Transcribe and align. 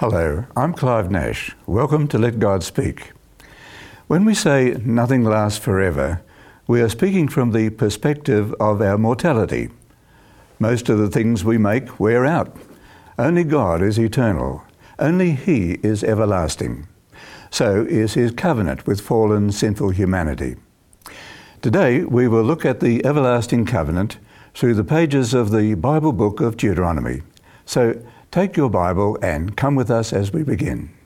Hello, 0.00 0.44
I'm 0.54 0.74
Clive 0.74 1.10
Nash. 1.10 1.56
Welcome 1.66 2.06
to 2.06 2.18
Let 2.18 2.38
God 2.38 2.62
Speak. 2.62 3.10
When 4.06 4.24
we 4.24 4.32
say 4.32 4.76
nothing 4.84 5.24
lasts 5.24 5.58
forever, 5.58 6.22
we 6.68 6.80
are 6.80 6.88
speaking 6.88 7.26
from 7.26 7.50
the 7.50 7.70
perspective 7.70 8.54
of 8.60 8.80
our 8.80 8.96
mortality. 8.96 9.70
Most 10.60 10.88
of 10.88 10.98
the 10.98 11.10
things 11.10 11.44
we 11.44 11.58
make 11.58 11.98
wear 11.98 12.24
out. 12.24 12.56
Only 13.18 13.42
God 13.42 13.82
is 13.82 13.98
eternal. 13.98 14.62
Only 15.00 15.32
He 15.32 15.80
is 15.82 16.04
everlasting. 16.04 16.86
So 17.50 17.84
is 17.90 18.14
His 18.14 18.30
covenant 18.30 18.86
with 18.86 19.00
fallen, 19.00 19.50
sinful 19.50 19.90
humanity. 19.90 20.54
Today, 21.60 22.04
we 22.04 22.28
will 22.28 22.44
look 22.44 22.64
at 22.64 22.78
the 22.78 23.04
everlasting 23.04 23.66
covenant 23.66 24.18
through 24.54 24.74
the 24.74 24.84
pages 24.84 25.34
of 25.34 25.50
the 25.50 25.74
Bible 25.74 26.12
book 26.12 26.40
of 26.40 26.56
Deuteronomy. 26.56 27.22
So, 27.66 28.00
Take 28.30 28.58
your 28.58 28.68
Bible 28.68 29.16
and 29.22 29.56
come 29.56 29.74
with 29.74 29.90
us 29.90 30.12
as 30.12 30.32
we 30.32 30.42
begin. 30.42 30.97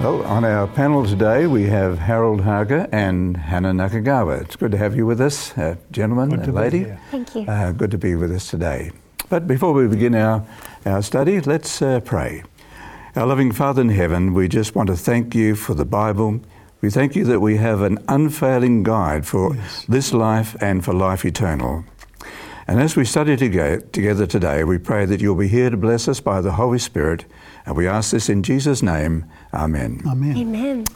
Well, 0.00 0.22
on 0.22 0.46
our 0.46 0.66
panel 0.66 1.04
today, 1.04 1.46
we 1.46 1.64
have 1.64 1.98
Harold 1.98 2.40
Hager 2.40 2.88
and 2.90 3.36
Hannah 3.36 3.74
Nakagawa. 3.74 4.40
It's 4.40 4.56
good 4.56 4.70
to 4.70 4.78
have 4.78 4.96
you 4.96 5.04
with 5.04 5.20
us, 5.20 5.56
uh, 5.58 5.76
gentlemen 5.90 6.32
and 6.32 6.54
lady. 6.54 6.86
Thank 7.10 7.34
you. 7.34 7.42
Uh, 7.42 7.72
good 7.72 7.90
to 7.90 7.98
be 7.98 8.14
with 8.14 8.32
us 8.32 8.48
today. 8.48 8.92
But 9.28 9.46
before 9.46 9.74
we 9.74 9.86
begin 9.88 10.14
our, 10.14 10.46
our 10.86 11.02
study, 11.02 11.38
let's 11.42 11.82
uh, 11.82 12.00
pray. 12.00 12.42
Our 13.14 13.26
loving 13.26 13.52
Father 13.52 13.82
in 13.82 13.90
heaven, 13.90 14.32
we 14.32 14.48
just 14.48 14.74
want 14.74 14.86
to 14.86 14.96
thank 14.96 15.34
you 15.34 15.54
for 15.54 15.74
the 15.74 15.84
Bible. 15.84 16.40
We 16.80 16.88
thank 16.88 17.14
you 17.14 17.24
that 17.24 17.40
we 17.40 17.58
have 17.58 17.82
an 17.82 17.98
unfailing 18.08 18.84
guide 18.84 19.26
for 19.26 19.54
yes. 19.54 19.84
this 19.86 20.14
life 20.14 20.56
and 20.62 20.82
for 20.82 20.94
life 20.94 21.26
eternal. 21.26 21.84
And 22.66 22.80
as 22.80 22.96
we 22.96 23.04
study 23.04 23.36
together 23.36 24.26
today, 24.26 24.64
we 24.64 24.78
pray 24.78 25.04
that 25.04 25.20
you'll 25.20 25.34
be 25.34 25.48
here 25.48 25.68
to 25.68 25.76
bless 25.76 26.08
us 26.08 26.20
by 26.20 26.40
the 26.40 26.52
Holy 26.52 26.78
Spirit 26.78 27.26
and 27.66 27.76
we 27.76 27.86
ask 27.86 28.12
this 28.12 28.28
in 28.28 28.42
Jesus' 28.42 28.82
name. 28.82 29.24
Amen. 29.52 30.02
Amen. 30.06 30.36
Amen. 30.36 30.86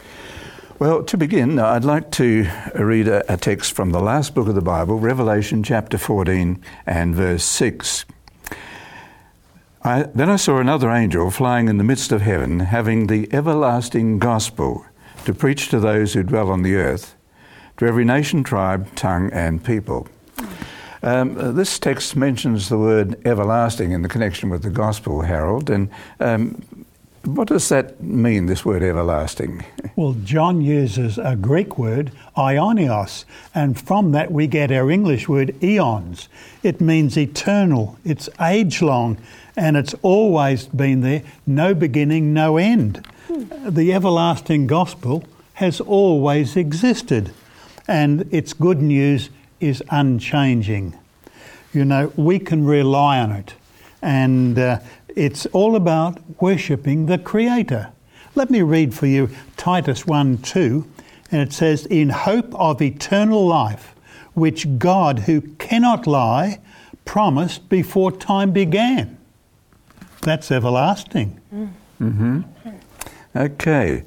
Well, 0.78 1.05
to 1.05 1.16
begin, 1.16 1.58
I'd 1.58 1.84
like 1.84 2.10
to 2.12 2.50
read 2.74 3.08
a, 3.08 3.33
a, 3.33 3.36
text 3.36 3.72
from 3.72 3.91
the 3.91 4.00
last 4.00 4.34
book 4.34 4.48
of 4.48 4.55
the 4.55 4.60
Bible, 4.60 4.98
Revelation 4.98 5.62
chapter 5.62 5.97
14 5.98 6.60
and 6.84 7.14
verse 7.14 7.44
6. 7.44 8.05
I, 9.82 10.02
then 10.14 10.28
I 10.28 10.36
saw 10.36 10.58
another 10.58 10.91
angel 10.91 11.30
flying 11.30 11.69
in 11.69 11.78
the 11.78 11.84
midst 11.84 12.10
of 12.10 12.22
heaven, 12.22 12.60
having 12.60 13.06
the 13.06 13.32
everlasting 13.32 14.19
gospel 14.19 14.84
to 15.25 15.32
preach 15.32 15.69
to 15.69 15.78
those 15.78 16.14
who 16.14 16.22
dwell 16.22 16.50
on 16.50 16.62
the 16.62 16.75
earth, 16.75 17.14
to 17.77 17.86
every 17.86 18.05
nation, 18.05 18.42
tribe, 18.42 18.94
tongue, 18.97 19.30
and 19.32 19.64
people. 19.64 20.08
Um, 21.05 21.55
this 21.55 21.78
text 21.78 22.16
mentions 22.16 22.70
the 22.70 22.78
word 22.78 23.20
everlasting 23.27 23.92
in 23.92 24.00
the 24.00 24.08
connection 24.08 24.48
with 24.48 24.62
the 24.62 24.70
gospel, 24.70 25.20
Harold, 25.20 25.69
and 25.69 25.91
um, 26.19 26.62
what 27.27 27.48
does 27.48 27.69
that 27.70 28.03
mean, 28.03 28.47
this 28.47 28.64
word 28.64 28.83
everlasting? 28.83 29.64
Well, 29.97 30.14
John 30.25 30.61
uses 30.61 31.19
a 31.19 31.36
Greek 31.36 31.78
word, 31.78 32.12
aionios, 32.36 33.25
and 33.55 33.81
from 33.81 34.12
that 34.12 34.31
we 34.31 34.47
get 34.47 34.70
our 34.70 34.91
English 34.91 35.28
word 35.28 35.62
eons. 35.62 36.28
It 36.62 36.81
means 36.81 37.16
eternal, 37.16 37.98
it's 38.05 38.28
age 38.41 38.83
long, 38.83 39.19
and 39.56 39.76
it's 39.76 39.94
always 40.03 40.66
been 40.66 41.00
there, 41.00 41.22
no 41.47 41.75
beginning, 41.75 42.34
no 42.34 42.56
end. 42.56 43.06
The 43.28 43.93
everlasting 43.93 44.66
gospel 44.66 45.25
has 45.54 45.81
always 45.81 46.56
existed, 46.56 47.32
and 47.88 48.28
its 48.32 48.53
good 48.53 48.82
news 48.82 49.31
is 49.60 49.82
unchanging. 49.91 50.98
You 51.72 51.84
know, 51.84 52.12
we 52.16 52.38
can 52.38 52.65
rely 52.65 53.19
on 53.19 53.32
it. 53.32 53.54
And 54.03 54.59
uh, 54.59 54.81
it's 55.14 55.47
all 55.47 55.76
about 55.76 56.19
worshipping 56.41 57.06
the 57.06 57.19
Creator. 57.19 57.91
Let 58.34 58.50
me 58.50 58.62
read 58.62 58.94
for 58.94 59.06
you 59.06 59.30
Titus 59.56 60.06
1 60.06 60.38
2, 60.38 60.91
and 61.30 61.41
it 61.41 61.52
says, 61.52 61.86
In 61.86 62.10
hope 62.10 62.54
of 62.54 62.82
eternal 62.82 63.47
life, 63.47 63.94
which 64.34 64.78
God, 64.78 65.20
who 65.20 65.41
cannot 65.41 66.06
lie, 66.06 66.60
promised 67.04 67.69
before 67.69 68.10
time 68.10 68.50
began. 68.53 69.19
That's 70.22 70.50
everlasting. 70.50 71.41
Mm-hmm. 72.00 72.41
Okay. 73.36 74.04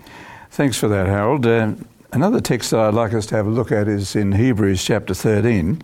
Thanks 0.51 0.78
for 0.78 0.88
that, 0.88 1.06
Harold. 1.06 1.46
Uh, 1.46 1.73
Another 2.13 2.40
text 2.40 2.72
that 2.72 2.79
I'd 2.79 2.94
like 2.94 3.13
us 3.13 3.25
to 3.28 3.35
have 3.35 3.47
a 3.47 3.50
look 3.50 3.72
at 3.72 3.88
is 3.88 4.16
in 4.16 4.31
Hebrews 4.31 4.84
chapter 4.84 5.13
13 5.13 5.81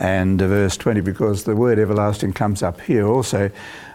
and 0.00 0.40
verse 0.40 0.76
20, 0.76 1.02
because 1.02 1.44
the 1.44 1.54
word 1.54 1.78
everlasting 1.78 2.32
comes 2.32 2.62
up 2.62 2.80
here 2.80 3.06
also. 3.06 3.50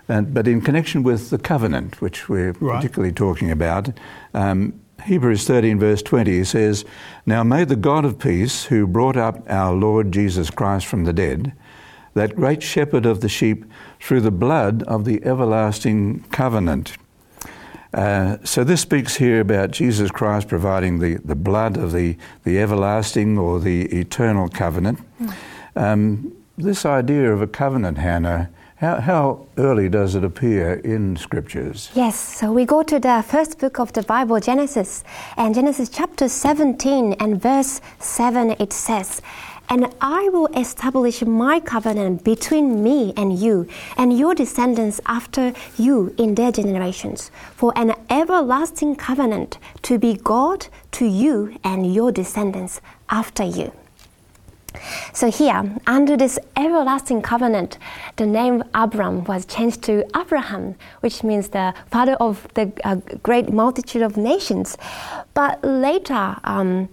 And, 0.07 0.33
but 0.33 0.47
in 0.47 0.61
connection 0.61 1.03
with 1.03 1.31
the 1.31 1.38
covenant, 1.39 1.99
which 1.99 2.29
we're 2.29 2.51
right. 2.53 2.77
particularly 2.77 3.11
talking 3.13 3.51
about, 3.51 3.89
um, 4.33 4.79
Hebrews 5.03 5.45
13, 5.45 5.79
verse 5.79 6.01
20 6.01 6.44
says, 6.45 6.85
Now 7.25 7.44
may 7.44 7.65
the 7.65 7.75
God 7.75 8.05
of 8.05 8.19
peace, 8.19 8.65
who 8.65 8.88
brought 8.88 9.17
up 9.17 9.44
our 9.49 9.73
Lord 9.73 10.11
Jesus 10.11 10.49
Christ 10.49 10.85
from 10.85 11.03
the 11.03 11.13
dead, 11.13 11.53
that 12.13 12.35
great 12.35 12.63
shepherd 12.63 13.05
of 13.05 13.21
the 13.21 13.27
sheep, 13.27 13.65
through 13.99 14.21
the 14.21 14.31
blood 14.31 14.83
of 14.83 15.05
the 15.05 15.23
everlasting 15.25 16.21
covenant, 16.31 16.97
uh, 17.95 18.38
so 18.44 18.65
this 18.65 18.81
speaks 18.81 19.15
here 19.15 19.39
about 19.39 19.71
Jesus 19.71 20.11
Christ 20.11 20.49
providing 20.49 20.99
the, 20.99 21.15
the 21.23 21.35
blood 21.35 21.77
of 21.77 21.94
the, 21.94 22.17
the 22.44 22.59
everlasting 22.59 23.38
or 23.38 23.57
the 23.61 23.85
eternal 23.85 24.49
covenant. 24.49 24.99
Mm. 25.21 25.33
Um, 25.75 26.36
this 26.58 26.86
idea 26.86 27.34
of 27.34 27.41
a 27.41 27.47
covenant, 27.47 27.97
Hannah, 27.97 28.50
how, 28.78 29.00
how, 29.00 29.47
early 29.58 29.88
does 29.88 30.16
it 30.16 30.24
appear 30.24 30.74
in 30.74 31.16
scriptures? 31.16 31.90
Yes, 31.96 32.16
so 32.18 32.52
we 32.52 32.66
go 32.66 32.84
to 32.84 33.00
the 33.00 33.24
first 33.25 33.58
book 33.58 33.80
of 33.80 33.94
the 33.94 34.03
Bible, 34.03 34.40
Genesis, 34.41 35.03
and 35.38 35.56
Genesis 35.56 35.88
chapter 35.88 36.28
17 36.28 37.13
and 37.13 37.41
verse 37.41 37.80
7 38.00 38.56
it 38.59 38.74
says, 38.74 39.22
and 39.69 39.94
I 40.02 40.30
will 40.30 40.47
establish 40.47 41.22
my 41.24 41.59
covenant 41.59 42.24
between 42.24 42.84
me 42.84 43.13
and 43.18 43.38
you 43.38 43.68
and 43.97 44.18
your 44.18 44.36
descendants 44.36 45.02
after 45.06 45.53
you 45.78 46.13
in 46.18 46.36
their 46.36 46.52
generations 46.52 47.31
for 47.56 47.74
an 47.78 47.96
everlasting 48.09 48.96
covenant 48.96 49.57
to 49.84 49.97
be 49.97 50.16
God 50.16 50.68
to 50.92 51.06
you 51.06 51.57
and 51.63 51.94
your 51.94 52.12
descendants 52.12 52.81
after 53.09 53.44
you. 53.44 53.72
So 55.13 55.31
here, 55.31 55.75
under 55.88 56.18
this 56.18 56.38
everlasting 56.56 57.22
covenant, 57.22 57.78
the 58.16 58.25
name 58.25 58.63
Abram 58.74 59.24
was 59.24 59.46
changed 59.46 59.81
to 59.84 60.06
Abraham, 60.16 60.75
which 61.00 61.24
means 61.24 61.50
the 61.50 61.74
father 61.91 62.13
of 62.13 62.47
the 62.53 62.72
uh, 62.84 62.96
great 63.24 63.52
multitude 63.52 64.02
of 64.02 64.18
nations. 64.18 64.78
But 65.34 65.63
later, 65.63 66.38
um, 66.44 66.90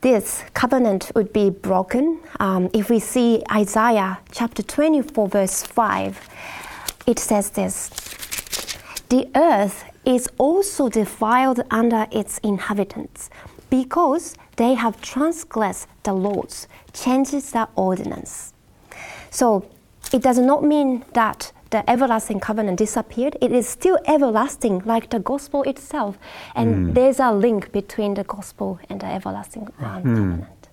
this 0.00 0.44
covenant 0.54 1.10
would 1.14 1.32
be 1.32 1.50
broken. 1.50 2.20
Um, 2.38 2.70
if 2.72 2.90
we 2.90 3.00
see 3.00 3.42
Isaiah 3.50 4.18
chapter 4.30 4.62
24, 4.62 5.28
verse 5.28 5.62
5, 5.62 6.28
it 7.06 7.18
says 7.18 7.50
this 7.50 7.90
The 9.08 9.28
earth 9.34 9.84
is 10.04 10.28
also 10.38 10.88
defiled 10.88 11.62
under 11.70 12.06
its 12.12 12.38
inhabitants 12.38 13.30
because 13.80 14.34
they 14.56 14.74
have 14.74 14.94
transgressed 15.00 15.88
the 16.02 16.12
laws, 16.12 16.66
changes 16.92 17.52
the 17.52 17.68
ordinance. 17.74 18.54
So 19.30 19.46
it 20.12 20.22
does 20.22 20.38
not 20.38 20.64
mean 20.64 21.04
that 21.12 21.52
the 21.70 21.88
everlasting 21.90 22.40
covenant 22.40 22.78
disappeared, 22.78 23.36
it 23.40 23.52
is 23.52 23.68
still 23.68 23.98
everlasting, 24.06 24.82
like 24.84 25.10
the 25.10 25.18
gospel 25.18 25.62
itself. 25.64 26.16
And 26.54 26.68
mm. 26.74 26.94
there's 26.94 27.20
a 27.20 27.32
link 27.32 27.72
between 27.72 28.14
the 28.14 28.24
gospel 28.24 28.78
and 28.88 29.00
the 29.00 29.06
everlasting 29.06 29.68
um, 29.78 30.02
mm. 30.02 30.04
covenant. 30.04 30.68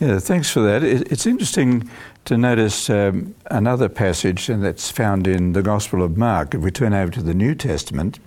Yeah, 0.00 0.18
thanks 0.18 0.50
for 0.50 0.60
that. 0.60 0.82
it's 0.82 1.26
interesting 1.26 1.88
to 2.24 2.36
notice 2.36 2.90
um, 2.90 3.34
another 3.50 3.88
passage, 3.88 4.48
and 4.48 4.64
that's 4.64 4.90
found 4.90 5.26
in 5.26 5.52
the 5.52 5.62
Gospel 5.62 6.02
of 6.02 6.16
Mark. 6.16 6.54
If 6.54 6.62
we 6.62 6.70
turn 6.70 6.94
over 6.94 7.12
to 7.12 7.22
the 7.22 7.34
New 7.34 7.54
Testament, 7.54 8.18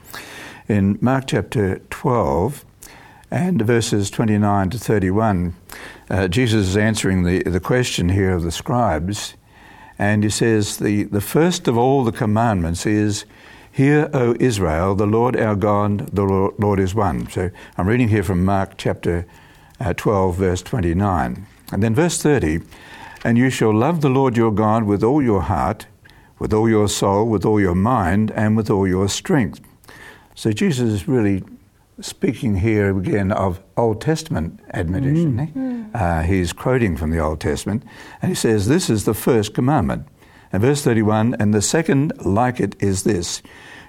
in 0.67 0.97
Mark 1.01 1.25
chapter 1.27 1.79
12 1.89 2.65
and 3.29 3.61
verses 3.61 4.09
29 4.09 4.69
to 4.71 4.79
31, 4.79 5.55
uh, 6.09 6.27
Jesus 6.27 6.69
is 6.69 6.77
answering 6.77 7.23
the, 7.23 7.43
the 7.43 7.59
question 7.59 8.09
here 8.09 8.31
of 8.31 8.43
the 8.43 8.51
scribes. 8.51 9.35
And 9.99 10.23
he 10.23 10.29
says, 10.29 10.77
the, 10.77 11.03
the 11.03 11.21
first 11.21 11.67
of 11.67 11.77
all 11.77 12.03
the 12.03 12.11
commandments 12.11 12.85
is, 12.85 13.25
Hear, 13.77 14.09
O 14.11 14.35
Israel, 14.39 14.95
the 14.95 15.05
Lord 15.05 15.37
our 15.37 15.55
God, 15.55 16.07
the 16.07 16.23
Lord 16.23 16.79
is 16.79 16.95
one. 16.95 17.29
So 17.29 17.51
I'm 17.77 17.87
reading 17.87 18.07
here 18.07 18.23
from 18.23 18.43
Mark 18.43 18.73
chapter 18.75 19.27
uh, 19.79 19.93
12, 19.93 20.35
verse 20.35 20.61
29. 20.63 21.45
And 21.71 21.83
then 21.83 21.93
verse 21.93 22.19
30 22.19 22.61
And 23.23 23.37
you 23.37 23.51
shall 23.51 23.71
love 23.71 24.01
the 24.01 24.09
Lord 24.09 24.35
your 24.35 24.51
God 24.51 24.85
with 24.85 25.03
all 25.03 25.21
your 25.21 25.41
heart, 25.41 25.85
with 26.39 26.53
all 26.53 26.67
your 26.67 26.89
soul, 26.89 27.27
with 27.27 27.45
all 27.45 27.59
your 27.59 27.75
mind, 27.75 28.31
and 28.31 28.57
with 28.57 28.71
all 28.71 28.87
your 28.87 29.07
strength. 29.07 29.61
So 30.33 30.51
Jesus 30.51 30.89
is 30.89 31.07
really 31.07 31.43
speaking 31.99 32.57
here 32.57 32.95
again 32.97 33.31
of 33.31 33.59
Old 33.75 34.01
Testament 34.01 34.59
admonition. 34.73 35.91
Mm. 35.93 35.95
Uh, 35.95 36.23
he's 36.23 36.53
quoting 36.53 36.95
from 36.95 37.11
the 37.11 37.19
Old 37.19 37.39
Testament, 37.39 37.83
and 38.21 38.29
he 38.29 38.35
says, 38.35 38.67
This 38.67 38.89
is 38.89 39.05
the 39.05 39.13
first 39.13 39.53
commandment. 39.53 40.07
And 40.51 40.61
verse 40.61 40.83
31 40.83 41.35
And 41.39 41.53
the 41.53 41.61
second 41.61 42.13
like 42.25 42.59
it 42.59 42.75
is 42.79 43.03
this 43.03 43.41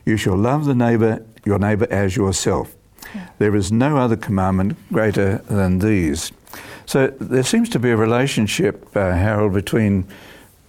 You 0.04 0.16
shall 0.16 0.36
love 0.36 0.64
the 0.64 0.74
neighbor, 0.74 1.24
your 1.44 1.58
neighbor 1.58 1.86
as 1.90 2.16
yourself. 2.16 2.74
There 3.38 3.54
is 3.54 3.72
no 3.72 3.96
other 3.96 4.16
commandment 4.16 4.76
greater 4.92 5.38
than 5.48 5.78
these. 5.78 6.32
So 6.84 7.08
there 7.20 7.42
seems 7.42 7.68
to 7.70 7.78
be 7.78 7.90
a 7.90 7.96
relationship, 7.96 8.84
uh, 8.96 9.12
Harold, 9.12 9.52
between 9.52 10.06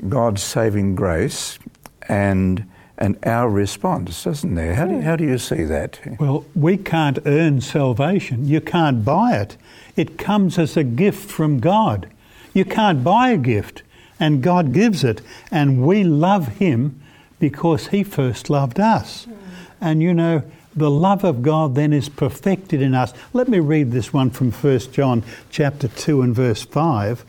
God's 0.07 0.41
saving 0.41 0.95
grace 0.95 1.59
and 2.07 2.69
and 2.99 3.17
our 3.25 3.49
response, 3.49 4.25
doesn't 4.25 4.55
there? 4.55 4.75
How 4.75 4.85
do, 4.85 4.99
how 4.99 5.15
do 5.15 5.23
you 5.23 5.37
see 5.37 5.63
that? 5.63 5.99
Well, 6.19 6.45
we 6.53 6.75
can't 6.75 7.17
earn 7.25 7.61
salvation. 7.61 8.45
You 8.45 8.59
can't 8.59 9.05
buy 9.05 9.37
it. 9.37 9.55
It 9.95 10.17
comes 10.17 10.59
as 10.59 10.75
a 10.75 10.83
gift 10.83 11.31
from 11.31 11.61
God. 11.61 12.09
You 12.53 12.65
can't 12.65 13.01
buy 13.01 13.29
a 13.29 13.37
gift, 13.37 13.83
and 14.19 14.43
God 14.43 14.73
gives 14.73 15.05
it. 15.05 15.21
And 15.49 15.81
we 15.81 16.03
love 16.03 16.47
Him 16.57 17.01
because 17.39 17.87
He 17.87 18.03
first 18.03 18.49
loved 18.49 18.81
us. 18.81 19.25
Mm. 19.25 19.37
And 19.79 20.03
you 20.03 20.13
know, 20.13 20.43
the 20.75 20.91
love 20.91 21.23
of 21.23 21.41
God 21.41 21.75
then 21.75 21.93
is 21.93 22.09
perfected 22.09 22.81
in 22.81 22.93
us. 22.93 23.13
Let 23.31 23.47
me 23.47 23.59
read 23.59 23.91
this 23.91 24.11
one 24.11 24.29
from 24.29 24.51
1 24.51 24.79
John 24.91 25.23
chapter 25.49 25.87
2 25.87 26.21
and 26.21 26.35
verse 26.35 26.63
5. 26.63 27.23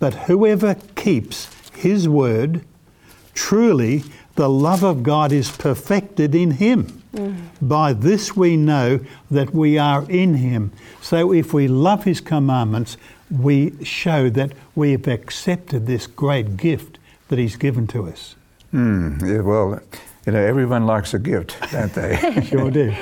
But 0.00 0.14
whoever 0.14 0.74
keeps 0.96 1.48
His 1.76 2.08
word, 2.08 2.64
truly 3.34 4.02
the 4.34 4.48
love 4.48 4.82
of 4.82 5.02
God 5.02 5.32
is 5.32 5.54
perfected 5.56 6.34
in 6.34 6.52
him. 6.52 7.02
Mm. 7.14 7.36
By 7.60 7.92
this 7.92 8.34
we 8.34 8.56
know 8.56 9.00
that 9.30 9.54
we 9.54 9.78
are 9.78 10.08
in 10.10 10.34
him. 10.34 10.72
So 11.00 11.32
if 11.32 11.52
we 11.52 11.68
love 11.68 12.04
his 12.04 12.20
commandments, 12.20 12.96
we 13.30 13.72
show 13.84 14.30
that 14.30 14.52
we 14.74 14.92
have 14.92 15.06
accepted 15.06 15.86
this 15.86 16.06
great 16.06 16.56
gift 16.56 16.98
that 17.28 17.38
he's 17.38 17.56
given 17.56 17.86
to 17.88 18.08
us. 18.08 18.34
Mm, 18.72 19.20
yeah, 19.22 19.40
well, 19.40 19.80
you 20.26 20.32
know, 20.32 20.40
everyone 20.40 20.86
likes 20.86 21.12
a 21.12 21.18
gift, 21.18 21.56
don't 21.70 21.92
they? 21.92 22.42
sure 22.46 22.70
do. 22.70 22.94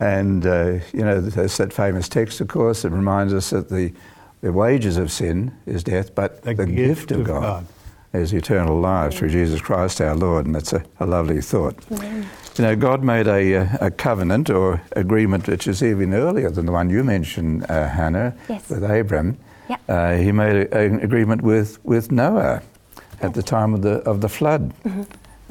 And, 0.00 0.46
uh, 0.46 0.78
you 0.92 1.00
know, 1.00 1.20
there's 1.20 1.56
that 1.56 1.72
famous 1.72 2.08
text, 2.08 2.40
of 2.40 2.48
course, 2.48 2.82
that 2.82 2.90
reminds 2.90 3.32
us 3.32 3.50
that 3.50 3.70
the, 3.70 3.92
the 4.42 4.52
wages 4.52 4.98
of 4.98 5.10
sin 5.10 5.56
is 5.64 5.82
death, 5.82 6.14
but 6.14 6.42
the, 6.42 6.54
the 6.54 6.66
gift, 6.66 7.08
gift, 7.08 7.12
of, 7.12 7.24
God, 7.24 7.42
God 7.42 7.66
is 8.16 8.32
eternal 8.32 8.78
life 8.78 9.14
through 9.14 9.30
Jesus 9.30 9.60
Christ 9.60 10.00
our 10.00 10.14
Lord, 10.14 10.46
and 10.46 10.54
that's 10.54 10.72
a, 10.72 10.84
a 11.00 11.06
lovely 11.06 11.40
thought. 11.40 11.76
Amen. 11.92 12.26
You 12.56 12.64
know, 12.64 12.76
God 12.76 13.04
made 13.04 13.26
a, 13.26 13.68
a 13.80 13.90
covenant 13.90 14.48
or 14.48 14.80
agreement 14.92 15.46
which 15.46 15.66
is 15.66 15.82
even 15.82 16.14
earlier 16.14 16.50
than 16.50 16.64
the 16.66 16.72
one 16.72 16.88
you 16.88 17.04
mentioned, 17.04 17.66
uh, 17.68 17.88
Hannah, 17.88 18.34
yes. 18.48 18.70
with 18.70 18.82
Abram. 18.82 19.36
Yep. 19.68 19.80
Uh, 19.88 20.16
he 20.16 20.32
made 20.32 20.56
a, 20.56 20.78
an 20.78 21.00
agreement 21.00 21.42
with, 21.42 21.84
with 21.84 22.10
Noah 22.10 22.62
at 23.20 23.34
the 23.34 23.42
time 23.42 23.74
of 23.74 23.82
the, 23.82 23.96
of 24.08 24.20
the 24.20 24.28
flood. 24.28 24.72
Mm-hmm. 24.84 25.02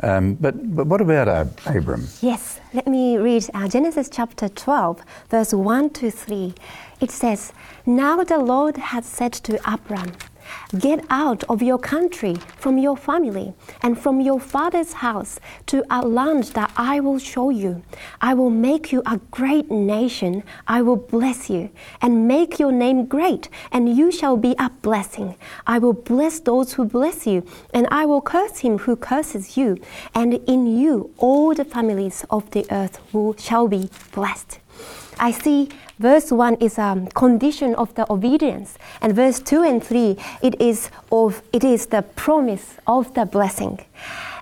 Um, 0.03 0.33
but, 0.35 0.75
but 0.75 0.87
what 0.87 0.99
about 0.99 1.27
uh, 1.27 1.45
Abram? 1.67 2.07
Yes, 2.21 2.59
let 2.73 2.87
me 2.87 3.17
read 3.17 3.47
uh, 3.53 3.67
Genesis 3.67 4.09
chapter 4.11 4.49
12, 4.49 5.01
verse 5.29 5.53
1 5.53 5.89
to 5.91 6.11
3. 6.11 6.53
It 7.01 7.11
says, 7.11 7.53
Now 7.85 8.23
the 8.23 8.39
Lord 8.39 8.77
had 8.77 9.05
said 9.05 9.33
to 9.33 9.59
Abram, 9.71 10.11
Get 10.77 11.05
out 11.09 11.43
of 11.45 11.61
your 11.61 11.77
country, 11.77 12.35
from 12.57 12.77
your 12.77 12.97
family, 12.97 13.53
and 13.81 13.97
from 13.97 14.19
your 14.19 14.39
father's 14.39 14.93
house 14.93 15.39
to 15.67 15.83
a 15.89 16.05
land 16.05 16.45
that 16.55 16.71
I 16.75 16.99
will 16.99 17.19
show 17.19 17.49
you. 17.49 17.83
I 18.21 18.33
will 18.33 18.49
make 18.49 18.91
you 18.91 19.01
a 19.05 19.19
great 19.31 19.69
nation. 19.69 20.43
I 20.67 20.81
will 20.81 20.95
bless 20.95 21.49
you 21.49 21.69
and 22.01 22.27
make 22.27 22.59
your 22.59 22.71
name 22.71 23.05
great, 23.05 23.49
and 23.71 23.95
you 23.95 24.11
shall 24.11 24.37
be 24.37 24.55
a 24.57 24.69
blessing. 24.81 25.35
I 25.67 25.79
will 25.79 25.93
bless 25.93 26.39
those 26.39 26.73
who 26.73 26.85
bless 26.85 27.25
you, 27.27 27.45
and 27.73 27.87
I 27.91 28.05
will 28.05 28.21
curse 28.21 28.59
him 28.59 28.79
who 28.79 28.95
curses 28.95 29.57
you. 29.57 29.77
And 30.13 30.33
in 30.33 30.65
you 30.77 31.11
all 31.17 31.53
the 31.53 31.65
families 31.65 32.25
of 32.29 32.49
the 32.51 32.65
earth 32.71 32.99
will, 33.13 33.35
shall 33.37 33.67
be 33.67 33.89
blessed. 34.13 34.59
I 35.19 35.31
see 35.31 35.69
verse 35.99 36.31
1 36.31 36.55
is 36.55 36.77
a 36.77 37.07
condition 37.13 37.75
of 37.75 37.93
the 37.95 38.11
obedience, 38.11 38.77
and 39.01 39.15
verse 39.15 39.39
2 39.39 39.63
and 39.63 39.83
3 39.83 40.17
it 40.41 40.59
is 40.61 40.89
of 41.11 41.41
it 41.53 41.63
is 41.63 41.87
the 41.87 42.01
promise 42.01 42.75
of 42.87 43.13
the 43.13 43.25
blessing. 43.25 43.79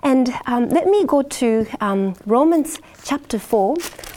And 0.02 0.34
um, 0.46 0.68
let 0.68 0.86
me 0.86 1.04
go 1.06 1.22
to 1.22 1.66
um, 1.80 2.14
Romans 2.26 2.78
chapter 3.04 3.38
4, 3.38 3.76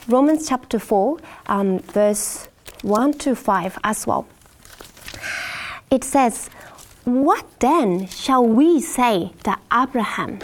Romans 0.10 0.48
chapter 0.50 0.80
4, 0.80 1.18
um, 1.48 1.80
verse 1.80 2.50
1 2.82 3.14
to 3.14 3.36
5 3.36 3.80
as 3.84 4.06
well. 4.06 4.28
It 5.90 6.04
says, 6.04 6.50
What 7.06 7.46
then 7.60 8.08
shall 8.08 8.46
we 8.46 8.82
say 8.82 9.32
that 9.46 9.62
Abraham, 9.72 10.40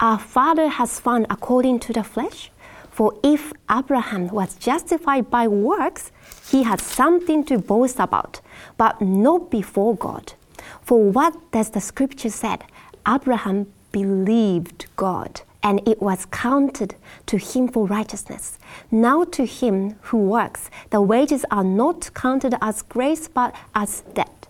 our 0.00 0.18
father, 0.18 0.68
has 0.68 0.98
found 0.98 1.26
according 1.28 1.80
to 1.80 1.92
the 1.92 2.02
flesh? 2.02 2.50
For 2.90 3.12
if 3.22 3.52
Abraham 3.70 4.28
was 4.28 4.54
justified 4.54 5.28
by 5.28 5.46
works, 5.48 6.10
he 6.50 6.62
had 6.62 6.80
something 6.80 7.44
to 7.44 7.58
boast 7.58 7.98
about, 7.98 8.40
but 8.76 9.00
not 9.00 9.50
before 9.50 9.96
God. 9.96 10.34
For 10.82 11.02
what 11.02 11.50
does 11.50 11.70
the 11.70 11.80
scripture 11.80 12.30
said? 12.30 12.64
Abraham 13.06 13.72
believed 13.92 14.86
God, 14.96 15.40
and 15.62 15.86
it 15.88 16.00
was 16.00 16.26
counted 16.26 16.94
to 17.26 17.38
him 17.38 17.68
for 17.68 17.86
righteousness. 17.86 18.58
Now 18.90 19.24
to 19.24 19.44
him 19.44 19.96
who 20.02 20.18
works, 20.18 20.70
the 20.90 21.00
wages 21.00 21.44
are 21.50 21.64
not 21.64 22.10
counted 22.14 22.54
as 22.60 22.82
grace 22.82 23.26
but 23.28 23.54
as 23.74 24.02
debt. 24.14 24.46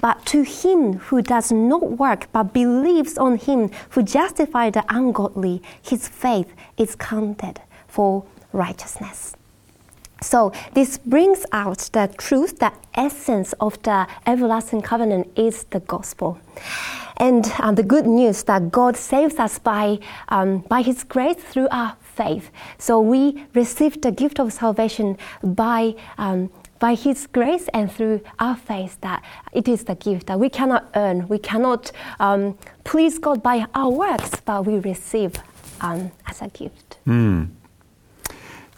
But 0.00 0.26
to 0.26 0.42
him 0.42 0.94
who 0.94 1.22
does 1.22 1.50
not 1.50 1.92
work 1.92 2.28
but 2.32 2.52
believes 2.52 3.16
on 3.16 3.38
him 3.38 3.70
who 3.90 4.02
justifies 4.02 4.72
the 4.72 4.84
ungodly, 4.88 5.62
his 5.80 6.08
faith 6.08 6.52
is 6.76 6.94
counted 6.96 7.60
for 7.86 8.24
righteousness. 8.52 9.36
So 10.22 10.52
this 10.72 10.98
brings 10.98 11.44
out 11.52 11.78
the 11.92 12.12
truth, 12.18 12.58
the 12.58 12.72
essence 12.94 13.52
of 13.60 13.80
the 13.82 14.06
everlasting 14.26 14.82
covenant 14.82 15.30
is 15.36 15.64
the 15.64 15.80
gospel. 15.80 16.38
And 17.18 17.50
um, 17.60 17.74
the 17.74 17.82
good 17.82 18.06
news 18.06 18.42
that 18.44 18.70
God 18.70 18.96
saves 18.96 19.36
us 19.38 19.58
by, 19.58 19.98
um, 20.28 20.58
by 20.60 20.82
His 20.82 21.02
grace 21.04 21.36
through 21.36 21.68
our 21.70 21.96
faith. 22.00 22.50
So 22.78 23.00
we 23.00 23.44
receive 23.54 24.00
the 24.00 24.10
gift 24.10 24.38
of 24.38 24.52
salvation 24.52 25.16
by, 25.42 25.94
um, 26.18 26.50
by 26.78 26.94
His 26.94 27.26
grace 27.26 27.68
and 27.72 27.90
through 27.90 28.20
our 28.38 28.56
faith 28.56 29.00
that 29.00 29.22
it 29.52 29.68
is 29.68 29.84
the 29.84 29.94
gift 29.94 30.26
that 30.26 30.38
we 30.38 30.48
cannot 30.48 30.90
earn. 30.94 31.28
We 31.28 31.38
cannot 31.38 31.92
um, 32.20 32.58
please 32.84 33.18
God 33.18 33.42
by 33.42 33.66
our 33.74 33.90
works, 33.90 34.40
but 34.44 34.66
we 34.66 34.78
receive 34.78 35.34
um, 35.80 36.10
as 36.26 36.42
a 36.42 36.48
gift. 36.48 36.98
Mm. 37.06 37.48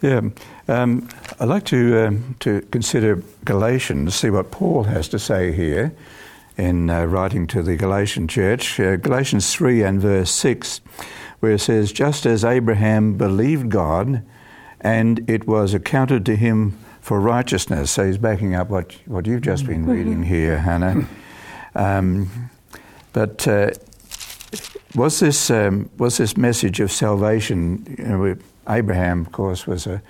Yeah, 0.01 0.21
um, 0.69 1.09
I'd 1.41 1.49
like 1.49 1.65
to 1.67 2.07
um, 2.07 2.37
to 2.41 2.61
consider 2.71 3.23
Galatians, 3.45 4.15
see 4.15 4.31
what 4.31 4.51
Paul 4.51 4.85
has 4.85 5.09
to 5.09 5.19
say 5.19 5.53
here 5.53 5.95
in 6.57 6.91
uh, 6.91 7.05
writing 7.05 7.47
to 7.49 7.63
the 7.63 7.77
Galatian 7.77 8.29
church. 8.29 8.79
Uh, 8.79 8.97
Galatians 8.97 9.53
three 9.55 9.83
and 9.83 10.01
verse 10.01 10.31
six, 10.31 10.81
where 11.41 11.53
it 11.53 11.61
says, 11.61 11.93
"Just 11.93 12.27
as 12.27 12.45
Abraham 12.45 13.17
believed 13.17 13.71
God, 13.71 14.23
and 14.81 15.29
it 15.29 15.47
was 15.47 15.75
accounted 15.75 16.27
to 16.27 16.37
him 16.37 16.79
for 17.01 17.21
righteousness." 17.21 17.91
So 17.91 18.07
he's 18.07 18.19
backing 18.19 18.55
up 18.55 18.69
what 18.69 18.97
what 19.07 19.27
you've 19.27 19.43
just 19.43 19.67
been 19.67 19.83
mm-hmm. 19.83 19.91
reading 19.91 20.23
here, 20.25 20.59
Hannah. 20.59 21.07
Um, 21.75 22.51
but 23.13 23.47
uh, 23.47 23.71
was 24.95 25.21
this 25.21 25.51
um, 25.51 25.91
was 25.99 26.17
this 26.17 26.37
message 26.37 26.81
of 26.81 26.91
salvation? 26.91 27.97
You 27.99 28.05
know, 28.05 28.37
Abraham, 28.69 29.21
of 29.21 29.33
course, 29.33 29.67
was 29.67 29.87
a, 29.87 30.03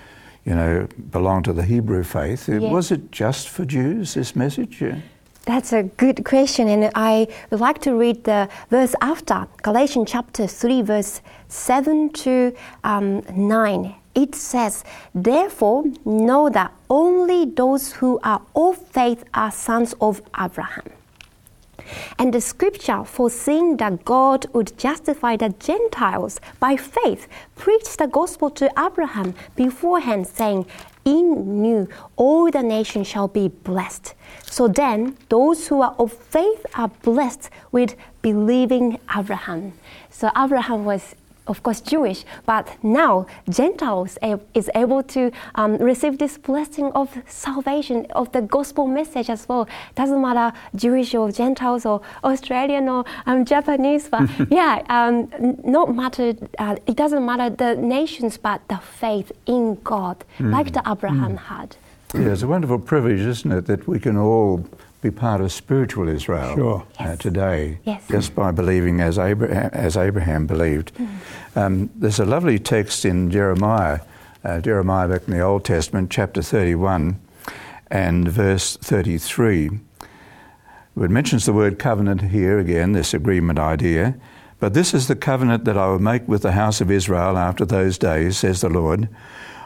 you 0.45 0.55
know, 0.55 0.89
belonged 1.11 1.45
to 1.47 1.53
the 1.53 1.65
Hebrew 1.65 2.03
faith. 2.05 2.49
Yeah. 2.49 2.59
Was 2.59 2.91
it 2.91 3.13
just 3.13 3.49
for 3.49 3.65
Jews, 3.65 4.15
this 4.15 4.35
message? 4.35 4.81
Yeah. 4.81 5.01
That's 5.45 5.73
a 5.73 5.85
good 5.85 6.27
question, 6.27 6.69
and 6.69 6.91
I 6.95 7.27
would 7.51 7.61
like 7.61 7.81
to 7.83 7.95
read 7.95 8.25
the 8.25 8.51
verse 8.69 8.95
after 9.01 9.49
Galatians 9.63 10.11
chapter 10.11 10.47
3, 10.47 10.83
verse 10.83 11.23
7 11.49 12.11
to 12.11 12.55
um, 12.85 13.23
9. 13.35 13.95
It 14.15 14.35
says, 14.35 14.85
Therefore, 15.15 15.85
know 16.05 16.51
that 16.51 16.73
only 16.91 17.47
those 17.47 17.93
who 17.93 18.21
are 18.23 18.43
of 18.55 18.77
faith 18.77 19.25
are 19.33 19.51
sons 19.51 19.95
of 20.03 20.21
Abraham. 20.39 20.91
And 22.19 22.33
the 22.33 22.41
scripture, 22.41 23.05
foreseeing 23.05 23.77
that 23.79 24.05
God 24.05 24.47
would 24.53 24.77
justify 24.79 25.37
the 25.37 25.51
Gentiles 25.51 26.41
by 26.61 26.77
faith, 26.77 27.29
preached 27.57 27.99
the 27.99 28.07
gospel 28.07 28.51
to 28.51 28.71
Abraham 28.79 29.35
beforehand, 29.57 30.27
saying, 30.27 30.67
In 31.05 31.65
you 31.65 31.89
all 32.17 32.51
the 32.51 32.63
nations 32.63 33.07
shall 33.07 33.29
be 33.29 33.49
blessed. 33.49 34.15
So 34.51 34.69
then, 34.69 35.17
those 35.29 35.69
who 35.69 35.83
are 35.83 35.95
of 35.99 36.13
faith 36.13 36.65
are 36.75 36.89
blessed 37.03 37.51
with 37.73 37.95
believing 38.23 38.99
Abraham. 39.17 39.73
So 40.11 40.31
Abraham 40.37 40.85
was 40.85 41.15
of 41.49 41.63
course 41.63 41.81
Jewish, 41.81 42.25
but 42.47 42.69
now 42.83 43.27
Gentiles 43.49 44.19
is 44.55 44.71
able 44.75 45.03
to 45.05 45.33
um, 45.55 45.77
receive 45.79 46.19
this 46.19 46.39
blessing 46.39 46.93
of 46.93 47.17
salvation 47.27 48.07
of 48.11 48.31
the 48.33 48.43
gospel 48.43 48.87
message 48.87 49.31
as 49.31 49.49
well. 49.49 49.69
Doesn't 49.95 50.21
matter 50.21 50.57
Jewish 50.77 51.15
or 51.15 51.33
Gentiles 51.33 51.85
or 51.87 52.01
Australian 52.23 52.89
or 52.89 53.05
um, 53.27 53.45
Japanese, 53.45 54.09
but 54.09 54.29
yeah, 54.51 54.83
um, 54.89 55.31
not 55.65 55.95
matter. 55.95 56.35
Uh, 56.59 56.77
it 56.87 56.97
doesn't 56.97 57.25
matter 57.25 57.51
the 57.51 57.75
nations, 57.77 58.37
but 58.39 58.61
the 58.69 58.79
faith 58.79 59.33
in 59.47 59.77
God, 59.83 60.25
mm. 60.39 60.53
like 60.53 60.73
the 60.73 60.83
Abraham 60.87 61.37
mm. 61.37 61.39
had. 61.39 61.77
Yeah, 62.15 62.33
it's 62.33 62.43
a 62.43 62.49
wonderful 62.49 62.79
privilege, 62.79 63.21
isn't 63.21 63.53
it, 63.53 63.67
that 63.67 63.87
we 63.87 64.01
can 64.01 64.17
all 64.17 64.65
be 65.01 65.11
part 65.11 65.41
of 65.41 65.53
spiritual 65.53 66.09
Israel 66.09 66.55
sure. 66.55 66.87
uh, 66.99 67.05
yes. 67.05 67.19
today, 67.19 67.79
yes. 67.85 68.03
just 68.09 68.35
by 68.35 68.51
believing 68.51 69.01
as 69.01 69.19
Abraham, 69.19 69.71
as 69.73 69.97
Abraham 69.97 70.47
believed. 70.47 70.93
Mm. 70.95 71.09
Um, 71.57 71.91
there's 71.95 72.19
a 72.19 72.25
lovely 72.25 72.59
text 72.59 73.05
in 73.05 73.31
Jeremiah, 73.31 74.01
uh, 74.45 74.61
Jeremiah 74.61 75.09
back 75.09 75.29
in 75.29 75.35
the 75.35 75.41
Old 75.41 75.65
Testament, 75.65 76.11
chapter 76.11 76.43
31 76.43 77.21
and 77.91 78.29
verse 78.29 78.77
33. 78.77 79.71
It 81.01 81.11
mentions 81.11 81.47
the 81.47 81.53
word 81.53 81.79
covenant 81.79 82.23
here 82.23 82.59
again, 82.59 82.93
this 82.93 83.15
agreement 83.15 83.59
idea. 83.61 84.17
But 84.59 84.75
this 84.75 84.93
is 84.93 85.07
the 85.07 85.15
covenant 85.15 85.65
that 85.65 85.79
I 85.79 85.87
will 85.87 86.01
make 86.01 86.27
with 86.27 86.43
the 86.43 86.53
house 86.53 86.81
of 86.81 86.91
Israel 86.91 87.39
after 87.39 87.65
those 87.65 87.99
days, 87.99 88.39
says 88.39 88.61
the 88.61 88.69
Lord. 88.69 89.09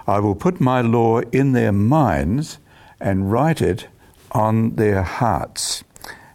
I 0.07 0.19
will 0.19 0.35
put 0.35 0.61
my 0.61 0.83
law 0.83 1.21
in 1.21 1.53
their 1.53 1.73
minds 1.73 2.59
and 3.01 3.33
write 3.33 3.62
it 3.62 3.89
on 4.33 4.77
their 4.77 5.03
hearts, 5.03 5.85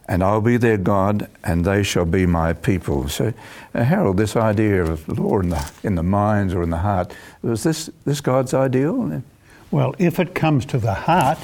and 0.08 0.22
I'll 0.24 0.40
be 0.40 0.56
their 0.56 0.78
God, 0.78 1.28
and 1.44 1.64
they 1.64 1.82
shall 1.82 2.06
be 2.06 2.24
my 2.26 2.52
people. 2.54 3.08
So, 3.08 3.34
uh, 3.74 3.84
Harold, 3.84 4.16
this 4.16 4.36
idea 4.36 4.82
of 4.84 5.06
law 5.08 5.40
in 5.40 5.50
the, 5.50 5.70
in 5.82 5.94
the 5.96 6.02
minds 6.02 6.54
or 6.54 6.62
in 6.62 6.70
the 6.70 6.78
heart, 6.78 7.14
was 7.42 7.62
this, 7.62 7.90
this 8.04 8.20
God's 8.20 8.54
ideal? 8.54 9.22
Well, 9.70 9.94
if 9.98 10.18
it 10.18 10.34
comes 10.34 10.64
to 10.66 10.78
the 10.78 10.94
heart, 10.94 11.38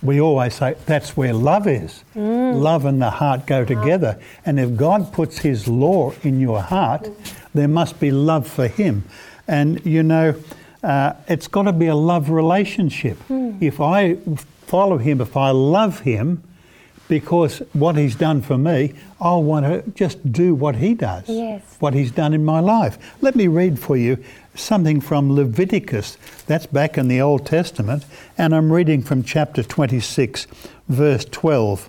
we 0.00 0.20
always 0.20 0.54
say 0.54 0.76
that's 0.86 1.16
where 1.16 1.32
love 1.32 1.66
is. 1.66 2.04
Mm. 2.14 2.60
Love 2.60 2.84
and 2.84 3.02
the 3.02 3.10
heart 3.10 3.46
go 3.46 3.64
together. 3.64 4.20
And 4.46 4.60
if 4.60 4.76
God 4.76 5.12
puts 5.12 5.38
His 5.38 5.66
law 5.66 6.12
in 6.22 6.40
your 6.40 6.62
heart, 6.62 7.08
there 7.52 7.66
must 7.68 7.98
be 7.98 8.12
love 8.12 8.46
for 8.46 8.68
Him. 8.68 9.04
And 9.48 9.84
you 9.84 10.04
know, 10.04 10.36
uh, 10.84 11.14
it's 11.26 11.48
got 11.48 11.62
to 11.62 11.72
be 11.72 11.86
a 11.86 11.96
love 11.96 12.30
relationship. 12.30 13.18
Mm. 13.28 13.60
If 13.60 13.80
I 13.80 14.18
follow 14.68 14.98
him, 14.98 15.20
if 15.20 15.36
I 15.36 15.50
love 15.50 16.00
him, 16.00 16.44
because 17.08 17.60
what 17.72 17.96
he's 17.96 18.14
done 18.14 18.42
for 18.42 18.58
me, 18.58 18.92
I'll 19.18 19.42
want 19.42 19.64
to 19.64 19.90
just 19.92 20.30
do 20.30 20.54
what 20.54 20.76
he 20.76 20.92
does, 20.92 21.26
yes. 21.26 21.76
what 21.80 21.94
he's 21.94 22.10
done 22.10 22.34
in 22.34 22.44
my 22.44 22.60
life. 22.60 22.98
Let 23.22 23.34
me 23.34 23.48
read 23.48 23.78
for 23.78 23.96
you 23.96 24.22
something 24.54 25.00
from 25.00 25.34
Leviticus. 25.34 26.18
That's 26.46 26.66
back 26.66 26.98
in 26.98 27.08
the 27.08 27.20
Old 27.20 27.46
Testament, 27.46 28.04
and 28.36 28.54
I'm 28.54 28.70
reading 28.70 29.02
from 29.02 29.22
chapter 29.22 29.62
26, 29.62 30.46
verse 30.88 31.24
12. 31.24 31.88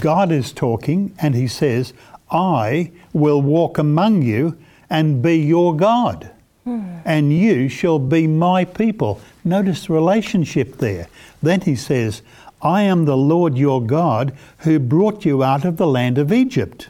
God 0.00 0.32
is 0.32 0.52
talking, 0.52 1.14
and 1.20 1.36
he 1.36 1.46
says, 1.46 1.92
I 2.28 2.90
will 3.12 3.40
walk 3.40 3.78
among 3.78 4.22
you 4.22 4.58
and 4.90 5.22
be 5.22 5.38
your 5.38 5.76
God, 5.76 6.28
mm. 6.66 7.02
and 7.04 7.32
you 7.32 7.68
shall 7.68 8.00
be 8.00 8.26
my 8.26 8.64
people. 8.64 9.20
Notice 9.44 9.86
the 9.86 9.92
relationship 9.92 10.78
there. 10.78 11.08
Then 11.42 11.60
he 11.60 11.76
says, 11.76 12.22
I 12.62 12.82
am 12.82 13.04
the 13.04 13.16
Lord 13.16 13.58
your 13.58 13.82
God 13.82 14.34
who 14.58 14.78
brought 14.78 15.24
you 15.24 15.44
out 15.44 15.64
of 15.66 15.76
the 15.76 15.86
land 15.86 16.16
of 16.16 16.32
Egypt, 16.32 16.88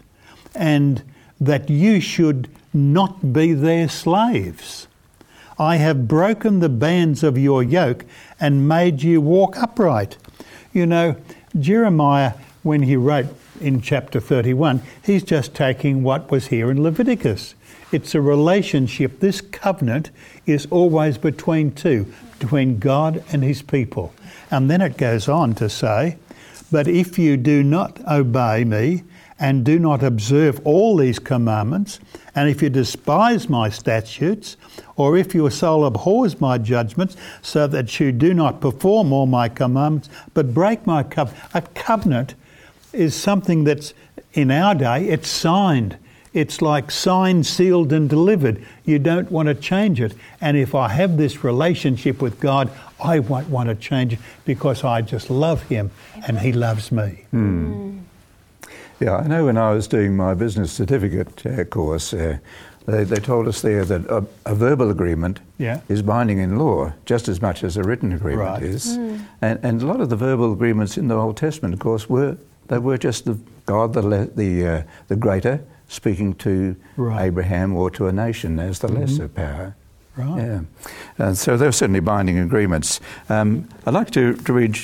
and 0.55 1.03
that 1.41 1.69
you 1.69 2.01
should 2.01 2.49
not 2.73 3.33
be 3.33 3.53
their 3.53 3.89
slaves. 3.89 4.87
I 5.59 5.77
have 5.77 6.09
broken 6.09 6.61
the 6.61 6.69
bands 6.69 7.23
of 7.23 7.39
your 7.39 7.63
yoke 7.63 8.05
and 8.41 8.69
made 8.69 9.03
you 9.03 9.21
walk 9.21 9.57
upright. 9.57 10.17
You 10.73 10.87
know, 10.87 11.17
Jeremiah, 11.59 12.35
when 12.63 12.83
he 12.83 12.97
wrote 12.97 13.27
in 13.61 13.81
chapter 13.81 14.21
31, 14.21 14.83
he's 15.03 15.23
just 15.23 15.55
taking 15.55 16.03
what 16.03 16.31
was 16.31 16.49
here 16.49 16.71
in 16.71 16.83
Leviticus. 16.83 17.55
It's 17.93 18.15
a 18.15 18.21
relationship. 18.21 19.21
This 19.21 19.41
covenant 19.41 20.11
is 20.47 20.67
always 20.71 21.19
between 21.19 21.73
two, 21.73 22.13
between 22.45 22.79
God 22.79 23.25
and 23.33 23.43
his 23.43 23.63
people. 23.63 24.13
And 24.51 24.71
then 24.71 24.83
it 24.83 24.99
goes 24.99 25.29
on 25.31 25.55
to 25.55 25.71
say, 25.71 26.19
But 26.71 26.87
if 26.87 27.19
you 27.19 27.39
do 27.39 27.63
not 27.63 27.99
obey 28.07 28.65
me 28.65 29.05
and 29.39 29.65
do 29.65 29.79
not 29.79 30.03
observe 30.03 30.61
all 30.65 30.99
these 30.99 31.19
commandments, 31.19 32.01
and 32.35 32.51
if 32.51 32.61
you 32.61 32.69
despise 32.69 33.49
my 33.49 33.71
statutes, 33.71 34.59
or 34.97 35.17
if 35.17 35.35
your 35.35 35.51
soul 35.51 35.87
abhors 35.87 36.39
my 36.39 36.59
judgments, 36.59 37.17
so 37.41 37.67
that 37.67 37.99
you 37.99 38.13
do 38.13 38.35
not 38.35 38.61
perform 38.61 39.11
all 39.11 39.27
my 39.27 39.49
commandments, 39.49 40.11
but 40.35 40.53
break 40.53 40.87
my 40.87 41.03
covenant. 41.03 41.43
A 41.55 41.63
covenant 41.63 42.35
is 42.93 43.15
something 43.15 43.65
that's 43.65 43.95
in 44.35 44.51
our 44.51 44.75
day, 44.75 45.09
it's 45.09 45.29
signed. 45.29 45.97
It's 46.35 46.61
like 46.61 46.91
signed, 46.91 47.47
sealed, 47.47 47.93
and 47.93 48.11
delivered. 48.11 48.63
You 48.85 48.99
don't 48.99 49.31
want 49.31 49.47
to 49.47 49.55
change 49.55 50.01
it. 50.01 50.15
And 50.41 50.57
if 50.57 50.75
I 50.75 50.89
have 50.89 51.17
this 51.17 51.45
relationship 51.45 52.21
with 52.21 52.41
God, 52.41 52.71
I 53.03 53.21
won't 53.21 53.49
want 53.49 53.69
to 53.69 53.77
change 53.77 54.15
it 54.15 54.19
because 54.45 54.83
I 54.83 55.01
just 55.01 55.31
love 55.31 55.63
Him 55.63 55.93
and 56.27 56.41
He 56.41 56.53
loves 56.53 56.91
me. 56.91 57.25
Mm. 57.33 58.01
Yeah, 59.01 59.17
I 59.17 59.27
know 59.27 59.47
when 59.47 59.57
I 59.57 59.73
was 59.73 59.87
doing 59.87 60.17
my 60.17 60.35
business 60.35 60.73
certificate 60.73 61.47
uh, 61.47 61.65
course, 61.65 62.13
uh, 62.13 62.39
they, 62.87 63.05
they, 63.05 63.17
told 63.17 63.49
us 63.49 63.63
there 63.63 63.85
that 63.85 64.05
a, 64.07 64.27
a 64.45 64.55
verbal 64.55 64.91
agreement 64.91 65.41
yeah. 65.59 65.81
is 65.89 66.03
binding 66.03 66.39
in 66.39 66.59
law 66.59 66.93
just 67.07 67.29
as 67.29 67.41
much 67.41 67.65
as 67.65 67.77
a 67.77 67.83
written 67.83 68.13
agreement 68.13 68.49
right. 68.49 68.63
is. 68.63 68.99
Mm. 68.99 69.25
And, 69.41 69.65
and 69.65 69.83
a 69.83 69.87
lot 69.87 70.01
of 70.01 70.11
the 70.11 70.17
verbal 70.17 70.53
agreements 70.53 70.99
in 70.99 71.09
the 71.09 71.15
Old 71.15 71.37
Testament, 71.37 71.75
of 71.75 71.81
course, 71.81 72.09
were 72.09 72.37
they 72.69 72.79
were 72.79 72.99
just 72.99 73.25
the 73.25 73.39
God, 73.67 73.95
the 73.95 74.31
the 74.35 74.67
uh, 74.67 74.83
the 75.09 75.17
greater, 75.17 75.65
speaking 75.89 76.35
to 76.35 76.77
right. 76.97 77.27
Abraham 77.27 77.75
or 77.77 77.91
to 77.91 78.07
a 78.07 78.13
nation 78.13 78.59
as 78.59 78.79
the 78.79 78.89
mm-hmm. 78.89 79.01
lesser 79.01 79.29
power. 79.29 79.77
Right. 80.17 80.39
Yeah. 80.39 80.61
And 81.19 81.37
so 81.37 81.57
there 81.57 81.69
are 81.69 81.73
certainly 81.73 82.01
binding 82.01 82.39
agreements. 82.39 83.01
Um, 83.29 83.69
I'd 83.85 83.95
like 83.95 84.11
to, 84.13 84.35
to 84.35 84.53
read 84.53 84.79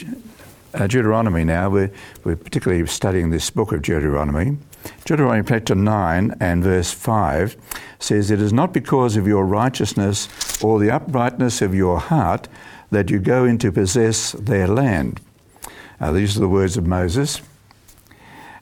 uh, 0.75 0.87
Deuteronomy 0.87 1.45
now. 1.45 1.71
We're, 1.71 1.93
we're 2.25 2.37
particularly 2.37 2.85
studying 2.87 3.31
this 3.31 3.49
book 3.51 3.73
of 3.73 3.83
Deuteronomy. 3.83 4.59
Deuteronomy 5.05 5.47
chapter 5.47 5.75
9 5.75 6.37
and 6.41 6.65
verse 6.65 6.93
5 6.93 7.57
says, 7.99 8.31
It 8.31 8.41
is 8.41 8.53
not 8.53 8.73
because 8.73 9.17
of 9.17 9.27
your 9.27 9.45
righteousness 9.45 10.29
or 10.63 10.79
the 10.81 10.91
uprightness 10.91 11.63
of 11.63 11.75
your 11.75 12.01
heart 12.01 12.49
that 12.91 13.11
you 13.11 13.19
go 13.19 13.45
in 13.45 13.59
to 13.59 13.71
possess 13.71 14.33
their 14.33 14.67
land. 14.67 15.21
Uh, 16.01 16.13
these 16.13 16.37
are 16.37 16.41
the 16.41 16.49
words 16.49 16.77
of 16.77 16.87
Moses. 16.87 17.41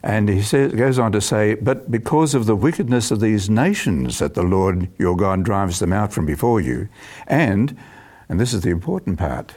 And 0.01 0.29
he 0.29 0.41
says, 0.41 0.73
goes 0.73 0.97
on 0.97 1.11
to 1.11 1.21
say, 1.21 1.55
But 1.55 1.91
because 1.91 2.33
of 2.33 2.45
the 2.45 2.55
wickedness 2.55 3.11
of 3.11 3.19
these 3.19 3.49
nations 3.49 4.19
that 4.19 4.33
the 4.33 4.43
Lord 4.43 4.89
your 4.97 5.17
God 5.17 5.43
drives 5.43 5.79
them 5.79 5.91
out 5.91 6.13
from 6.13 6.25
before 6.25 6.61
you, 6.61 6.87
and, 7.27 7.77
and 8.29 8.39
this 8.39 8.53
is 8.53 8.61
the 8.61 8.69
important 8.69 9.19
part, 9.19 9.55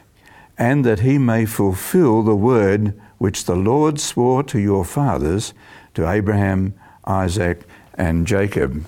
and 0.59 0.85
that 0.85 1.01
he 1.01 1.19
may 1.19 1.47
fulfill 1.47 2.23
the 2.23 2.35
word 2.35 3.01
which 3.19 3.45
the 3.45 3.55
Lord 3.55 4.01
swore 4.01 4.43
to 4.45 4.59
your 4.59 4.85
fathers, 4.85 5.55
to 5.95 6.11
Abraham, 6.11 6.75
Isaac, 7.05 7.63
and 7.95 8.27
Jacob. 8.27 8.85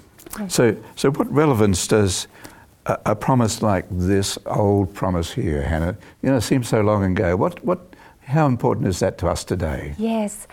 So, 0.49 0.76
so 0.96 1.12
what 1.12 1.32
relevance 1.32 1.87
does 1.87 2.26
a, 2.87 2.99
a, 3.06 3.14
promise 3.14 3.62
like 3.62 3.87
this 3.90 4.37
old 4.46 4.92
promise 4.92 5.32
here, 5.32 5.62
Hannah? 5.62 5.96
You 6.23 6.30
know, 6.30 6.37
it 6.37 6.40
seems 6.40 6.68
so 6.68 6.80
long 6.80 7.04
ago. 7.04 7.37
What, 7.37 7.64
what, 7.64 7.94
how 8.23 8.46
important 8.46 8.88
is 8.88 8.99
that 8.99 9.18
to 9.18 9.28
us 9.28 9.44
today? 9.44 9.94
Yes. 9.96 10.49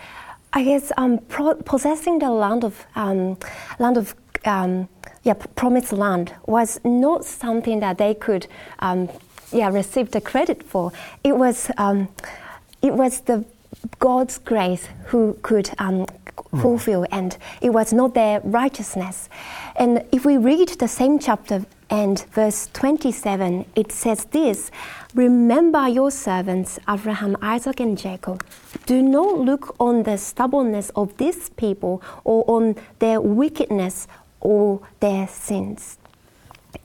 I 0.52 0.64
guess 0.64 0.92
um, 0.96 1.18
pro- 1.28 1.54
possessing 1.54 2.18
the 2.18 2.30
land 2.30 2.64
of 2.64 2.86
um, 2.94 3.38
land 3.78 3.96
of 3.96 4.14
um, 4.44 4.88
yeah 5.22 5.34
promised 5.34 5.92
land 5.92 6.34
was 6.46 6.80
not 6.84 7.24
something 7.24 7.80
that 7.80 7.98
they 7.98 8.14
could 8.14 8.46
um, 8.80 9.08
yeah 9.50 9.70
receive 9.70 10.10
the 10.10 10.20
credit 10.20 10.62
for. 10.62 10.92
It 11.24 11.36
was 11.36 11.70
um, 11.78 12.08
it 12.82 12.92
was 12.92 13.20
the 13.22 13.44
God's 13.98 14.38
grace 14.38 14.88
who 15.06 15.38
could 15.42 15.70
um, 15.78 16.06
fulfill, 16.60 17.06
and 17.10 17.36
it 17.60 17.70
was 17.70 17.92
not 17.92 18.14
their 18.14 18.40
righteousness. 18.40 19.28
And 19.76 20.04
if 20.12 20.26
we 20.26 20.36
read 20.36 20.68
the 20.68 20.88
same 20.88 21.18
chapter 21.18 21.64
and 21.92 22.24
verse 22.30 22.70
27, 22.72 23.66
it 23.76 23.92
says 23.92 24.24
this 24.30 24.70
Remember 25.14 25.86
your 25.86 26.10
servants, 26.10 26.78
Abraham, 26.88 27.36
Isaac, 27.42 27.80
and 27.80 27.98
Jacob. 27.98 28.42
Do 28.86 29.02
not 29.02 29.38
look 29.38 29.76
on 29.78 30.04
the 30.04 30.16
stubbornness 30.16 30.90
of 30.96 31.14
these 31.18 31.50
people 31.50 32.02
or 32.24 32.44
on 32.48 32.76
their 32.98 33.20
wickedness 33.20 34.08
or 34.40 34.80
their 35.00 35.28
sins. 35.28 35.98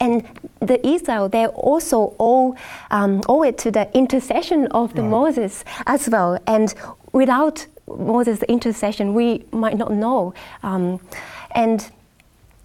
And 0.02 0.28
the 0.60 0.86
Israel, 0.86 1.30
they 1.30 1.48
also 1.48 2.14
all 2.18 2.58
um, 2.92 3.22
owe 3.30 3.44
it 3.44 3.58
to 3.60 3.72
the 3.72 3.90
intercession 3.98 4.68
of 4.72 4.94
the 4.94 5.04
Right. 5.04 5.10
Moses 5.10 5.64
as 5.86 6.10
well. 6.10 6.38
And 6.46 6.76
without 7.14 7.66
Moses' 7.88 8.44
intercession, 8.44 9.14
we 9.14 9.46
might 9.54 9.78
not 9.78 9.94
know. 9.94 10.34
Um, 10.64 11.00
and 11.52 11.90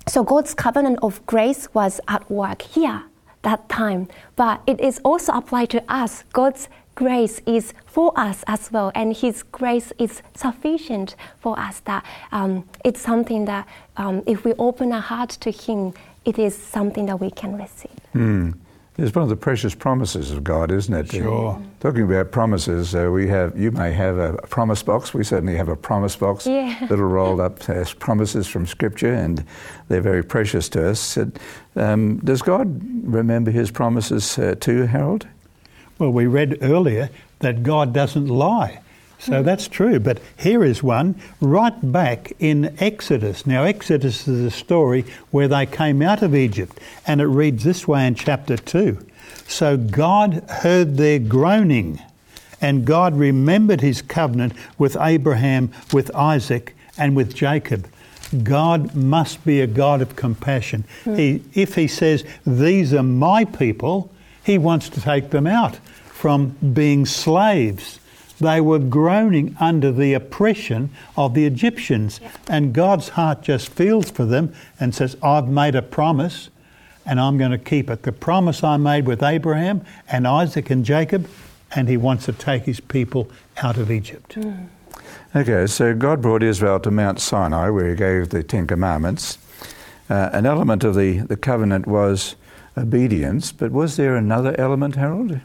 so 0.06 0.24
God's 0.24 0.54
covenant 0.54 0.98
of 1.02 1.24
grace 1.26 1.72
was 1.74 2.00
at 2.08 2.30
work 2.30 2.62
here 2.62 3.04
that 3.42 3.68
time, 3.68 4.08
but 4.36 4.62
it 4.66 4.80
is 4.80 5.00
also 5.04 5.32
applied 5.32 5.70
to 5.70 5.82
us. 5.92 6.24
God's 6.32 6.68
grace 6.94 7.40
is 7.46 7.74
for 7.86 8.12
us 8.16 8.44
as 8.46 8.70
well, 8.70 8.92
and 8.94 9.16
His 9.16 9.42
grace 9.42 9.92
is 9.98 10.22
sufficient 10.34 11.16
for 11.40 11.58
us. 11.58 11.80
That 11.80 12.04
um, 12.30 12.68
it's 12.84 13.00
something 13.00 13.44
that 13.46 13.66
um, 13.96 14.22
if 14.26 14.44
we 14.44 14.54
open 14.54 14.92
our 14.92 15.00
heart 15.00 15.30
to 15.30 15.50
Him, 15.50 15.94
it 16.24 16.38
is 16.38 16.56
something 16.56 17.06
that 17.06 17.20
we 17.20 17.30
can 17.30 17.56
receive. 17.56 17.98
Hmm. 18.12 18.50
It's 18.98 19.14
one 19.14 19.22
of 19.22 19.30
the 19.30 19.36
precious 19.36 19.74
promises 19.74 20.30
of 20.32 20.44
God, 20.44 20.70
isn't 20.70 20.92
it? 20.92 21.10
Sure. 21.10 21.60
Talking 21.80 22.02
about 22.02 22.30
promises, 22.30 22.94
uh, 22.94 23.10
we 23.10 23.26
have. 23.28 23.58
You 23.58 23.70
may 23.70 23.90
have 23.92 24.18
a 24.18 24.34
promise 24.48 24.82
box. 24.82 25.14
We 25.14 25.24
certainly 25.24 25.56
have 25.56 25.68
a 25.68 25.76
promise 25.76 26.14
box, 26.14 26.46
Yeah. 26.46 26.78
little 26.90 27.06
rolled 27.06 27.40
up 27.40 27.70
as 27.70 27.94
promises 27.94 28.46
from 28.46 28.66
Scripture, 28.66 29.14
and 29.14 29.44
they're 29.88 30.02
very 30.02 30.22
precious 30.22 30.68
to 30.70 30.90
us. 30.90 31.16
And, 31.16 31.38
um, 31.74 32.18
does 32.18 32.42
God 32.42 32.80
remember 33.04 33.50
His 33.50 33.70
promises 33.70 34.38
uh, 34.38 34.56
too, 34.60 34.82
Harold? 34.86 35.26
Well, 35.98 36.10
we 36.10 36.26
read 36.26 36.58
earlier 36.60 37.08
that 37.38 37.62
God 37.62 37.94
doesn't 37.94 38.28
lie. 38.28 38.80
So 39.22 39.38
hmm. 39.38 39.44
that's 39.44 39.68
true. 39.68 40.00
But 40.00 40.20
here 40.36 40.64
is 40.64 40.82
one 40.82 41.14
right 41.40 41.74
back 41.92 42.32
in 42.40 42.74
Exodus. 42.80 43.46
Now, 43.46 43.62
Exodus 43.62 44.26
is 44.26 44.44
a 44.44 44.50
story 44.50 45.04
where 45.30 45.48
they 45.48 45.64
came 45.66 46.02
out 46.02 46.22
of 46.22 46.34
Egypt, 46.34 46.78
and 47.06 47.20
it 47.20 47.26
reads 47.26 47.62
this 47.62 47.86
way 47.86 48.06
in 48.06 48.14
chapter 48.16 48.56
2. 48.56 48.98
So 49.46 49.76
God 49.76 50.44
heard 50.48 50.96
their 50.96 51.20
groaning, 51.20 52.00
and 52.60 52.84
God 52.84 53.16
remembered 53.16 53.80
his 53.80 54.02
covenant 54.02 54.54
with 54.76 54.96
Abraham, 55.00 55.70
with 55.92 56.14
Isaac, 56.16 56.74
and 56.98 57.14
with 57.14 57.34
Jacob. 57.34 57.88
God 58.42 58.94
must 58.94 59.44
be 59.44 59.60
a 59.60 59.66
God 59.66 60.02
of 60.02 60.16
compassion. 60.16 60.84
Hmm. 61.04 61.14
He, 61.14 61.44
if 61.54 61.76
he 61.76 61.86
says, 61.86 62.24
These 62.44 62.92
are 62.92 63.04
my 63.04 63.44
people, 63.44 64.10
he 64.42 64.58
wants 64.58 64.88
to 64.90 65.00
take 65.00 65.30
them 65.30 65.46
out 65.46 65.76
from 66.06 66.56
being 66.72 67.06
slaves. 67.06 68.00
They 68.42 68.60
were 68.60 68.78
groaning 68.78 69.56
under 69.60 69.90
the 69.90 70.14
oppression 70.14 70.90
of 71.16 71.34
the 71.34 71.46
Egyptians, 71.46 72.20
and 72.48 72.72
God's 72.72 73.10
heart 73.10 73.42
just 73.42 73.68
feels 73.68 74.10
for 74.10 74.24
them 74.24 74.52
and 74.78 74.94
says, 74.94 75.16
I've 75.22 75.48
made 75.48 75.74
a 75.74 75.82
promise 75.82 76.50
and 77.04 77.18
I'm 77.20 77.38
going 77.38 77.50
to 77.50 77.58
keep 77.58 77.90
it. 77.90 78.02
The 78.02 78.12
promise 78.12 78.62
I 78.62 78.76
made 78.76 79.06
with 79.06 79.22
Abraham 79.22 79.84
and 80.08 80.26
Isaac 80.26 80.70
and 80.70 80.84
Jacob, 80.84 81.28
and 81.74 81.88
he 81.88 81.96
wants 81.96 82.26
to 82.26 82.32
take 82.32 82.64
his 82.64 82.80
people 82.80 83.30
out 83.62 83.76
of 83.76 83.90
Egypt. 83.90 84.36
Okay, 85.34 85.66
so 85.66 85.94
God 85.94 86.20
brought 86.20 86.42
Israel 86.42 86.78
to 86.80 86.90
Mount 86.90 87.18
Sinai, 87.18 87.70
where 87.70 87.88
He 87.88 87.96
gave 87.96 88.28
the 88.28 88.42
Ten 88.42 88.66
Commandments. 88.66 89.38
Uh, 90.10 90.28
an 90.32 90.44
element 90.44 90.84
of 90.84 90.94
the, 90.94 91.20
the 91.20 91.36
covenant 91.36 91.86
was 91.86 92.36
obedience, 92.76 93.50
but 93.50 93.72
was 93.72 93.96
there 93.96 94.14
another 94.14 94.54
element, 94.58 94.96
Harold? 94.96 95.40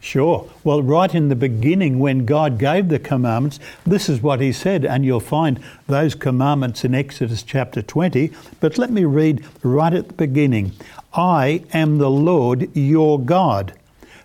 Sure. 0.00 0.48
Well, 0.64 0.82
right 0.82 1.14
in 1.14 1.28
the 1.28 1.36
beginning, 1.36 1.98
when 1.98 2.24
God 2.24 2.58
gave 2.58 2.88
the 2.88 2.98
commandments, 2.98 3.60
this 3.84 4.08
is 4.08 4.22
what 4.22 4.40
He 4.40 4.50
said, 4.50 4.84
and 4.84 5.04
you'll 5.04 5.20
find 5.20 5.60
those 5.86 6.14
commandments 6.14 6.84
in 6.84 6.94
Exodus 6.94 7.42
chapter 7.42 7.82
20. 7.82 8.32
But 8.60 8.78
let 8.78 8.90
me 8.90 9.04
read 9.04 9.44
right 9.62 9.92
at 9.92 10.08
the 10.08 10.14
beginning 10.14 10.72
I 11.12 11.64
am 11.74 11.98
the 11.98 12.10
Lord 12.10 12.74
your 12.74 13.20
God, 13.20 13.74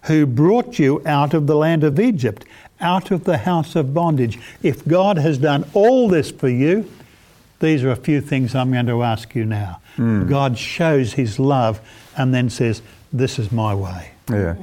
who 0.04 0.26
brought 0.26 0.80
you 0.80 1.02
out 1.06 1.34
of 1.34 1.46
the 1.46 1.58
land 1.58 1.84
of 1.84 2.00
Egypt, 2.00 2.46
out 2.80 3.12
of 3.12 3.26
the 3.26 3.40
house 3.40 3.76
of 3.76 3.94
bondage. 3.94 4.40
If 4.64 4.88
God 4.88 5.18
has 5.18 5.38
done 5.38 5.66
all 5.74 6.08
this 6.08 6.32
for 6.32 6.50
you, 6.50 6.90
these 7.60 7.84
are 7.84 7.92
a 7.92 7.98
few 7.98 8.22
things 8.22 8.56
I'm 8.56 8.72
going 8.72 8.86
to 8.88 9.04
ask 9.04 9.36
you 9.36 9.44
now. 9.44 9.82
Hmm. 9.96 10.30
God 10.30 10.58
shows 10.58 11.14
His 11.14 11.38
love 11.38 11.82
and 12.16 12.34
then 12.34 12.50
says, 12.50 12.82
This 13.14 13.40
is 13.40 13.52
my 13.52 13.74
way. 13.74 14.12
Yeah. 14.30 14.56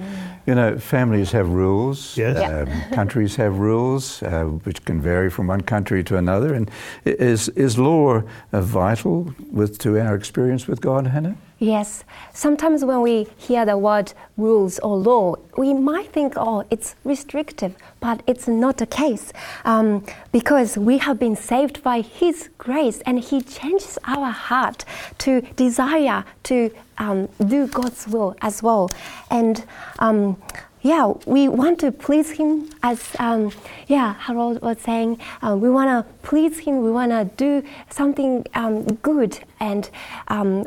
You 0.46 0.56
know, 0.56 0.78
families 0.78 1.30
have 1.32 1.48
rules. 1.50 2.16
Yes. 2.16 2.36
Yeah. 2.38 2.62
Um, 2.62 2.90
countries 2.94 3.36
have 3.36 3.58
rules, 3.58 4.22
uh, 4.22 4.44
which 4.64 4.84
can 4.84 5.00
vary 5.00 5.30
from 5.30 5.46
one 5.46 5.60
country 5.60 6.02
to 6.04 6.16
another. 6.16 6.52
And 6.54 6.70
is 7.04 7.48
is 7.50 7.78
law 7.78 8.22
uh, 8.52 8.60
vital 8.60 9.34
with 9.50 9.78
to 9.78 10.00
our 10.00 10.16
experience 10.16 10.66
with 10.66 10.80
God, 10.80 11.06
Hannah? 11.06 11.36
Yes. 11.62 12.02
Sometimes 12.32 12.84
when 12.84 13.02
we 13.02 13.28
hear 13.36 13.64
the 13.64 13.78
word 13.78 14.12
rules 14.36 14.80
or 14.80 14.96
law, 14.96 15.36
we 15.56 15.72
might 15.72 16.12
think, 16.12 16.34
oh, 16.36 16.64
it's 16.70 16.96
restrictive, 17.04 17.76
but 18.00 18.20
it's 18.26 18.48
not 18.48 18.78
the 18.78 18.86
case. 18.86 19.32
Um, 19.64 20.04
because 20.32 20.76
we 20.76 20.98
have 20.98 21.20
been 21.20 21.36
saved 21.36 21.84
by 21.84 22.00
His 22.00 22.50
grace 22.58 23.00
and 23.06 23.20
He 23.20 23.42
changes 23.42 23.96
our 24.08 24.32
heart 24.32 24.84
to 25.18 25.42
desire 25.54 26.24
to 26.42 26.72
um, 27.02 27.28
do 27.46 27.66
God's 27.66 28.06
will 28.08 28.36
as 28.40 28.62
well. 28.62 28.88
And 29.30 29.64
um, 29.98 30.40
yeah, 30.82 31.12
we 31.26 31.48
want 31.48 31.78
to 31.80 31.92
please 31.92 32.30
Him 32.30 32.68
as, 32.82 33.14
um, 33.18 33.52
yeah, 33.88 34.14
Harold 34.14 34.62
was 34.62 34.78
saying, 34.80 35.18
uh, 35.42 35.56
we 35.56 35.70
want 35.70 35.88
to 35.90 36.12
please 36.22 36.58
Him, 36.60 36.82
we 36.82 36.90
want 36.90 37.10
to 37.12 37.24
do 37.36 37.66
something 37.90 38.44
um, 38.54 38.84
good. 38.96 39.38
And 39.60 39.88
um, 40.28 40.66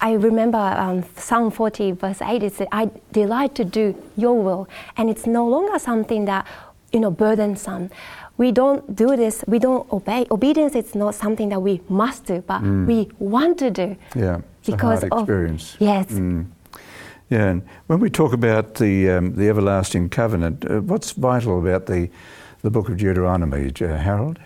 I 0.00 0.12
remember 0.14 0.58
um, 0.58 1.04
Psalm 1.16 1.50
40, 1.50 1.92
verse 1.92 2.22
8, 2.22 2.42
it 2.42 2.54
said, 2.54 2.68
I 2.72 2.90
delight 3.12 3.54
to 3.56 3.64
do 3.64 3.94
your 4.16 4.40
will. 4.40 4.68
And 4.96 5.08
it's 5.10 5.26
no 5.26 5.46
longer 5.48 5.78
something 5.78 6.24
that, 6.26 6.46
you 6.92 7.00
know, 7.00 7.10
burdensome. 7.10 7.90
We 8.36 8.50
don't 8.50 8.96
do 8.96 9.14
this, 9.16 9.44
we 9.46 9.58
don't 9.58 9.90
obey. 9.92 10.26
Obedience 10.30 10.74
is 10.74 10.94
not 10.94 11.14
something 11.14 11.50
that 11.50 11.60
we 11.60 11.80
must 11.88 12.24
do, 12.24 12.40
but 12.40 12.62
we 12.62 13.08
want 13.18 13.58
to 13.58 13.70
do. 13.70 13.96
Yeah, 14.16 14.40
because 14.66 15.00
hard 15.00 15.12
of- 15.12 15.18
experience. 15.20 15.76
Yes. 15.78 16.06
Mm. 16.06 16.46
Yeah, 17.30 17.46
and 17.46 17.62
when 17.86 18.00
we 18.00 18.10
talk 18.10 18.32
about 18.34 18.74
the 18.74 19.08
um, 19.08 19.34
the 19.36 19.48
everlasting 19.48 20.10
covenant, 20.10 20.70
uh, 20.70 20.80
what's 20.80 21.12
vital 21.12 21.58
about 21.58 21.86
the 21.86 22.10
the 22.62 22.70
book 22.70 22.88
of 22.88 22.98
Deuteronomy, 22.98 23.72
uh, 23.80 23.96
Harold? 23.96 24.38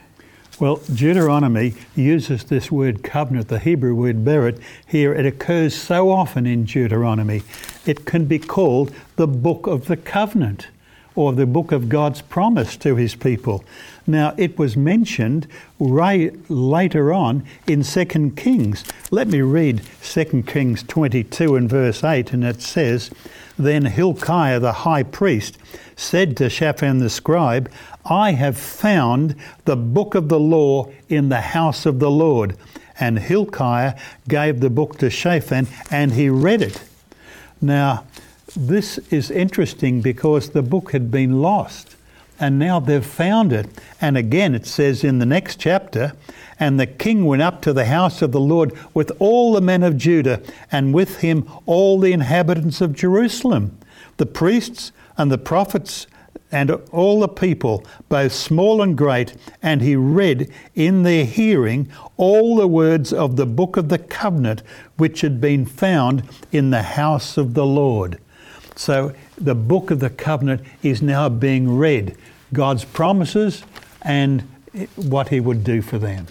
Well, 0.59 0.77
Deuteronomy 0.95 1.75
uses 1.95 2.45
this 2.45 2.71
word 2.71 3.03
covenant, 3.03 3.49
the 3.49 3.59
Hebrew 3.59 3.95
word 3.95 4.25
berit. 4.25 4.59
Here 4.87 5.13
it 5.13 5.27
occurs 5.27 5.75
so 5.75 6.11
often 6.11 6.47
in 6.47 6.65
Deuteronomy. 6.65 7.43
It 7.85 8.07
can 8.07 8.25
be 8.25 8.39
called 8.39 8.95
the 9.17 9.27
book 9.27 9.67
of 9.67 9.87
the 9.87 9.99
covenant 9.99 10.69
or 11.15 11.33
the 11.33 11.45
book 11.45 11.73
of 11.73 11.91
God's 11.91 12.23
promise 12.23 12.77
to 12.79 12.97
his 12.97 13.15
people. 13.15 13.65
Now, 14.07 14.35
it 14.37 14.57
was 14.57 14.77
mentioned 14.77 15.49
right 15.81 16.33
later 16.49 17.13
on 17.13 17.45
in 17.67 17.83
2 17.83 18.33
Kings. 18.37 18.85
Let 19.11 19.27
me 19.27 19.41
read 19.41 19.83
2 20.03 20.45
Kings 20.47 20.85
22 20.85 21.57
and 21.57 21.69
verse 21.69 22.05
8, 22.05 22.33
and 22.33 22.45
it 22.45 22.63
says, 22.63 23.11
Then 23.59 23.87
Hilkiah 23.87 24.61
the 24.61 24.73
high 24.73 25.03
priest 25.03 25.59
said 25.97 26.37
to 26.37 26.49
Shaphan 26.49 26.99
the 26.99 27.11
scribe, 27.11 27.71
I 28.05 28.33
have 28.33 28.57
found 28.57 29.35
the 29.65 29.77
book 29.77 30.15
of 30.15 30.29
the 30.29 30.39
law 30.39 30.93
in 31.09 31.29
the 31.29 31.41
house 31.41 31.85
of 31.85 31.99
the 31.99 32.11
Lord. 32.11 32.57
And 33.01 33.19
Hilkiah 33.19 33.99
gave 34.29 34.61
the 34.61 34.71
book 34.71 34.99
to 34.99 35.11
Shaphan, 35.11 35.67
and 35.91 36.13
he 36.13 36.29
read 36.31 36.63
it. 36.63 36.81
Now, 37.61 38.05
this 38.57 38.99
is 39.11 39.31
interesting 39.31 40.01
because 40.01 40.51
the 40.51 40.63
book 40.63 40.93
had 40.93 41.11
been 41.11 41.43
lost 41.43 41.97
and 42.39 42.59
now 42.59 42.81
they've 42.81 43.05
found 43.05 43.53
it. 43.53 43.67
And 44.01 44.17
again, 44.17 44.55
it 44.55 44.67
says 44.67 45.05
in 45.05 45.19
the 45.19 45.27
next 45.27 45.61
chapter, 45.61 46.13
and 46.59 46.81
the 46.81 46.87
king 46.87 47.25
went 47.25 47.43
up 47.43 47.63
to 47.63 47.73
the 47.73 47.87
house 47.87 48.23
of 48.23 48.33
the 48.33 48.41
Lord 48.41 48.73
with 48.95 49.13
all 49.19 49.53
the 49.53 49.61
men 49.61 49.83
of 49.83 49.97
Judah, 49.97 50.41
and 50.73 50.95
with 50.95 51.19
him 51.19 51.49
all 51.67 52.01
the 52.01 52.13
inhabitants 52.13 52.81
of 52.81 52.95
Jerusalem, 52.95 53.79
the 54.17 54.27
priests 54.27 54.93
and 55.19 55.31
the 55.31 55.39
prophets 55.39 56.07
and 56.53 56.71
all 56.93 57.21
the 57.21 57.29
people, 57.29 57.85
both 58.09 58.33
small 58.33 58.81
and 58.81 58.97
great, 58.97 59.35
and 59.63 59.83
he 59.83 59.97
read 59.97 60.51
in 60.75 61.03
their 61.03 61.25
hearing 61.25 61.91
all 62.17 62.57
the 62.57 62.69
words 62.69 63.13
of 63.13 63.37
the 63.37 63.47
book 63.47 63.77
of 63.77 63.89
the 63.89 63.99
covenant 63.99 64.63
which 64.97 65.23
had 65.23 65.41
been 65.41 65.67
found 65.67 66.23
in 66.53 66.71
the 66.71 66.83
house 66.83 67.37
of 67.37 67.55
the 67.55 67.67
Lord. 67.67 68.19
So 68.77 69.13
the 69.37 69.55
book 69.55 69.91
of 69.91 70.01
the 70.01 70.11
covenant 70.11 70.63
is 70.83 71.03
now 71.03 71.29
being 71.29 71.77
read 71.79 72.17
God's 72.53 72.85
promises 72.85 73.65
and 74.03 74.43
what 74.97 75.29
he 75.29 75.41
would 75.41 75.65
do 75.65 75.83
for 75.83 75.99
them. 75.99 76.27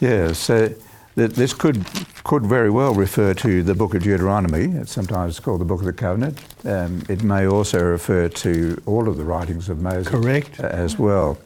Yeah, 0.00 0.32
so 0.32 0.74
that 1.14 1.34
this 1.34 1.52
could 1.52 1.84
could 2.24 2.46
very 2.46 2.70
well 2.70 2.94
refer 2.94 3.34
to 3.34 3.62
the 3.62 3.74
book 3.74 3.94
of 3.94 4.02
Deuteronomy. 4.02 4.78
It's 4.78 4.92
sometimes 4.92 5.40
called 5.40 5.60
the 5.60 5.64
book 5.64 5.80
of 5.80 5.86
the 5.86 5.92
covenant. 5.92 6.40
Um, 6.64 7.02
it 7.08 7.22
may 7.22 7.46
also 7.46 7.82
refer 7.82 8.28
to 8.28 8.80
all 8.86 9.08
of 9.08 9.16
the 9.16 9.24
writings 9.24 9.68
of 9.68 9.80
Moses. 9.80 10.08
Correct. 10.08 10.60
as 10.60 10.98
well. 10.98 11.38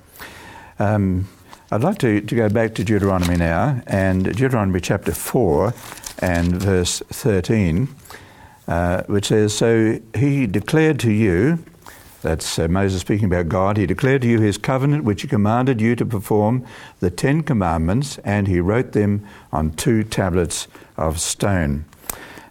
Um, 0.79 1.29
I'd 1.73 1.83
like 1.83 1.99
to, 1.99 2.21
to 2.21 2.35
go 2.35 2.49
back 2.49 2.75
to 2.77 2.85
Deuteronomy 2.85 3.37
now, 3.37 3.83
and 3.87 4.25
Deuteronomy 4.25 4.81
chapter 4.81 5.13
4 5.13 5.75
and 6.21 6.55
verse 6.55 7.03
13, 7.09 7.89
uh, 8.69 9.03
which 9.05 9.27
says, 9.27 9.55
So 9.55 10.01
he 10.15 10.47
declared 10.47 10.99
to 11.01 11.11
you, 11.11 11.65
that's 12.23 12.59
uh, 12.59 12.67
Moses 12.69 13.01
speaking 13.01 13.27
about 13.27 13.49
God, 13.49 13.77
he 13.77 13.87
declared 13.87 14.23
to 14.23 14.29
you 14.29 14.41
his 14.41 14.59
covenant 14.59 15.05
which 15.05 15.23
he 15.23 15.29
commanded 15.29 15.81
you 15.81 15.95
to 15.97 16.05
perform 16.05 16.65
the 17.01 17.11
Ten 17.11 17.43
Commandments, 17.43 18.19
and 18.19 18.49
he 18.49 18.59
wrote 18.61 18.93
them 18.93 19.27
on 19.53 19.71
two 19.73 20.03
tablets 20.03 20.67
of 20.97 21.21
stone. 21.21 21.85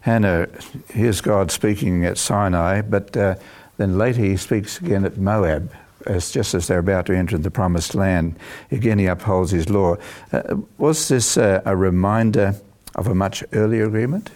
Hannah, 0.02 0.48
here's 0.90 1.20
God 1.20 1.52
speaking 1.52 2.06
at 2.06 2.18
Sinai, 2.18 2.82
but 2.82 3.18
uh, 3.18 3.36
then 3.78 3.98
later 3.98 4.22
he 4.22 4.38
speaks 4.38 4.80
again 4.80 5.04
at 5.04 5.18
Moab, 5.18 5.74
as 6.06 6.32
just 6.32 6.54
as 6.54 6.68
they're 6.68 6.80
about 6.80 7.08
to 7.08 7.18
enter 7.18 7.38
the 7.38 7.52
promised 7.52 7.96
land. 7.96 8.38
Again, 8.72 9.00
he 9.00 9.08
upholds 9.08 9.52
his 9.52 9.70
law. 9.70 9.96
Uh, 10.32 10.58
was 10.78 11.08
this 11.08 11.38
uh, 11.38 11.62
a 11.66 11.76
reminder 11.76 12.56
of 12.94 13.08
a 13.08 13.16
much 13.16 13.44
earlier 13.52 13.86
agreement? 13.86 14.30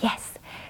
Yes. 0.00 0.25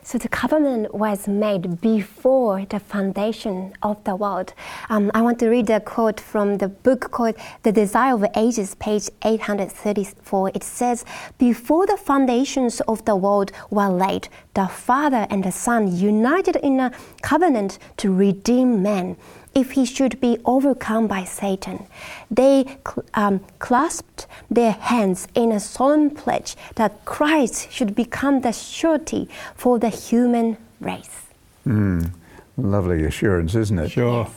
So 0.06 0.18
the 0.18 0.28
covenant 0.28 0.94
was 0.94 1.26
made 1.26 1.80
before 1.80 2.64
the 2.64 2.78
foundation 2.78 3.72
of 3.82 4.04
the 4.04 4.14
world. 4.14 4.54
Um, 4.88 5.10
I 5.14 5.20
want 5.20 5.40
to 5.40 5.48
read 5.48 5.68
a 5.68 5.80
quote 5.80 6.20
from 6.20 6.58
the 6.58 6.68
book 6.68 7.10
called 7.10 7.34
The 7.64 7.72
Desire 7.72 8.14
of 8.14 8.24
Ages, 8.36 8.76
page 8.76 9.10
834. 9.24 10.52
It 10.54 10.62
says, 10.62 11.04
Before 11.38 11.88
the 11.88 11.96
foundations 11.96 12.80
of 12.82 13.04
the 13.04 13.16
world 13.16 13.50
were 13.68 13.88
laid, 13.88 14.28
the 14.54 14.68
Father 14.68 15.26
and 15.28 15.42
the 15.42 15.50
Son 15.50 15.92
united 15.92 16.54
in 16.54 16.78
a 16.78 16.92
covenant 17.22 17.80
to 17.96 18.14
redeem 18.14 18.84
man 18.84 19.16
if 19.56 19.72
he 19.72 19.86
should 19.86 20.20
be 20.20 20.38
overcome 20.44 21.06
by 21.06 21.24
Satan. 21.24 21.86
They 22.30 22.78
cl- 22.86 23.06
um, 23.14 23.40
clasped 23.58 24.26
their 24.50 24.72
hands 24.72 25.26
in 25.34 25.50
a 25.50 25.58
solemn 25.58 26.10
pledge 26.10 26.54
that 26.74 27.04
Christ 27.06 27.72
should 27.72 27.94
become 27.94 28.42
the 28.42 28.52
surety 28.52 29.28
for 29.54 29.78
the 29.78 29.88
human 29.88 30.58
race. 30.78 31.22
Mm, 31.66 32.10
lovely 32.58 33.04
assurance, 33.04 33.54
isn't 33.54 33.78
it? 33.78 33.90
Sure. 33.90 34.28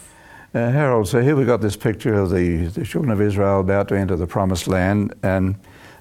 Uh, 0.55 0.71
Harold, 0.71 1.07
so 1.07 1.21
here 1.21 1.35
we've 1.35 1.45
got 1.45 1.61
this 1.61 1.75
picture 1.75 2.13
of 2.13 2.29
the, 2.31 2.67
the 2.67 2.85
children 2.85 3.11
of 3.11 3.21
Israel 3.21 3.59
about 3.59 3.89
to 3.89 3.95
enter 3.95 4.15
the 4.15 4.25
promised 4.25 4.67
land. 4.67 5.13
And, 5.21 5.55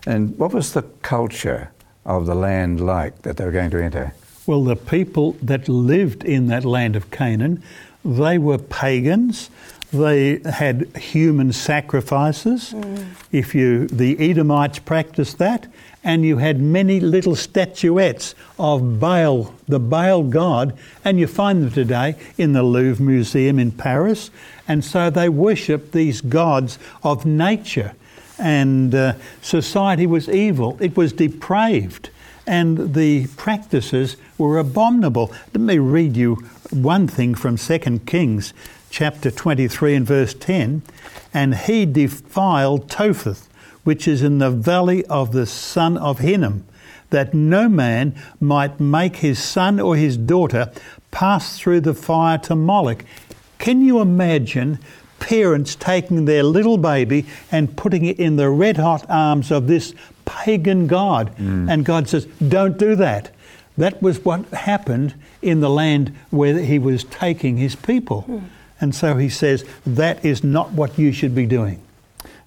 and 0.07 0.39
what 0.39 0.55
was 0.55 0.73
the 0.73 0.83
culture 1.03 1.73
of 2.07 2.25
the 2.27 2.37
land 2.37 2.81
like 2.81 3.23
that 3.23 3.37
they 3.37 3.45
were 3.45 3.53
going 3.53 3.71
to 3.71 3.83
enter? 3.83 4.15
Well, 4.47 4.65
the 4.65 4.77
people 4.77 5.33
that 5.43 5.69
lived 5.69 6.25
in 6.25 6.47
that 6.47 6.65
land 6.65 6.97
of 6.97 7.11
Canaan, 7.11 7.63
they 8.05 8.39
were 8.39 8.59
pagans. 8.59 9.51
They 9.93 10.41
had 10.41 10.95
human 10.97 11.53
sacrifices. 11.53 12.75
If 13.33 13.55
you, 13.55 13.87
the 13.87 14.31
Edomites 14.31 14.79
practiced 14.79 15.39
that, 15.39 15.67
and 16.05 16.25
you 16.25 16.39
had 16.39 16.61
many 16.61 17.01
little 17.01 17.35
statuettes 17.35 18.35
of 18.59 19.01
Baal, 19.01 19.55
the 19.67 19.81
Baal 19.81 20.23
god, 20.25 20.77
and 21.05 21.19
you 21.19 21.27
find 21.27 21.63
them 21.63 21.71
today 21.71 22.17
in 22.37 22.53
the 22.53 22.63
Louvre 22.63 23.05
Museum 23.05 23.59
in 23.59 23.73
Paris. 23.73 24.31
And 24.67 24.85
so 24.85 25.09
they 25.09 25.29
worshipped 25.29 25.93
these 25.93 26.21
gods 26.21 26.79
of 27.03 27.25
nature, 27.25 27.95
and 28.39 28.95
uh, 28.95 29.15
society 29.41 30.07
was 30.07 30.29
evil. 30.29 30.77
It 30.81 30.97
was 30.97 31.13
depraved 31.13 32.08
and 32.49 32.95
the 32.95 33.27
practices 33.37 34.17
were 34.39 34.59
abominable. 34.59 35.31
Let 35.53 35.61
me 35.61 35.79
read 35.79 36.17
you 36.17 36.37
one 36.71 37.07
thing 37.07 37.35
from 37.35 37.59
2 37.59 37.79
Kings 38.07 38.55
chapter 38.91 39.31
23 39.31 39.95
and 39.95 40.07
verse 40.07 40.33
10. 40.33 40.83
And 41.35 41.55
he 41.55 41.85
defiled 41.85 42.89
Topheth, 42.89 43.49
which 43.85 44.09
is 44.09 44.23
in 44.23 44.39
the 44.39 44.51
valley 44.51 45.05
of 45.07 45.33
the 45.33 45.45
son 45.45 45.99
of 45.99 46.21
Hinnom, 46.21 46.65
that 47.11 47.35
no 47.35 47.69
man 47.69 48.15
might 48.41 48.81
make 48.81 49.17
his 49.17 49.39
son 49.39 49.79
or 49.79 49.97
his 49.97 50.17
daughter 50.17 50.73
pass 51.11 51.59
through 51.59 51.83
the 51.83 51.95
fire 51.95 52.39
to 52.39 52.57
Moloch. 52.57 53.05
Can 53.59 53.83
you 53.83 54.01
imagine 54.01 54.79
parents 55.21 55.75
taking 55.75 56.25
their 56.25 56.43
little 56.43 56.79
baby 56.79 57.27
and 57.53 57.77
putting 57.77 58.05
it 58.05 58.19
in 58.19 58.37
the 58.37 58.49
red 58.49 58.77
hot 58.77 59.05
arms 59.11 59.51
of 59.51 59.67
this 59.67 59.95
pagan 60.29 60.87
God. 60.87 61.35
Mm. 61.37 61.71
And 61.71 61.85
God 61.85 62.09
says, 62.09 62.27
Don't 62.47 62.79
do 62.79 62.95
that. 62.97 63.31
That 63.79 64.03
was 64.03 64.25
what 64.25 64.45
happened 64.49 65.15
in 65.41 65.61
the 65.61 65.71
land 65.71 66.15
where 66.31 66.59
he 66.59 66.79
was 66.79 67.05
taking 67.05 67.57
his 67.57 67.75
people. 67.77 68.43
And 68.81 68.95
so 68.95 69.17
he 69.17 69.29
says, 69.29 69.65
That 69.87 70.25
is 70.25 70.45
not 70.45 70.73
what 70.73 70.99
you 70.99 71.13
should 71.13 71.35
be 71.35 71.47
doing. 71.47 71.83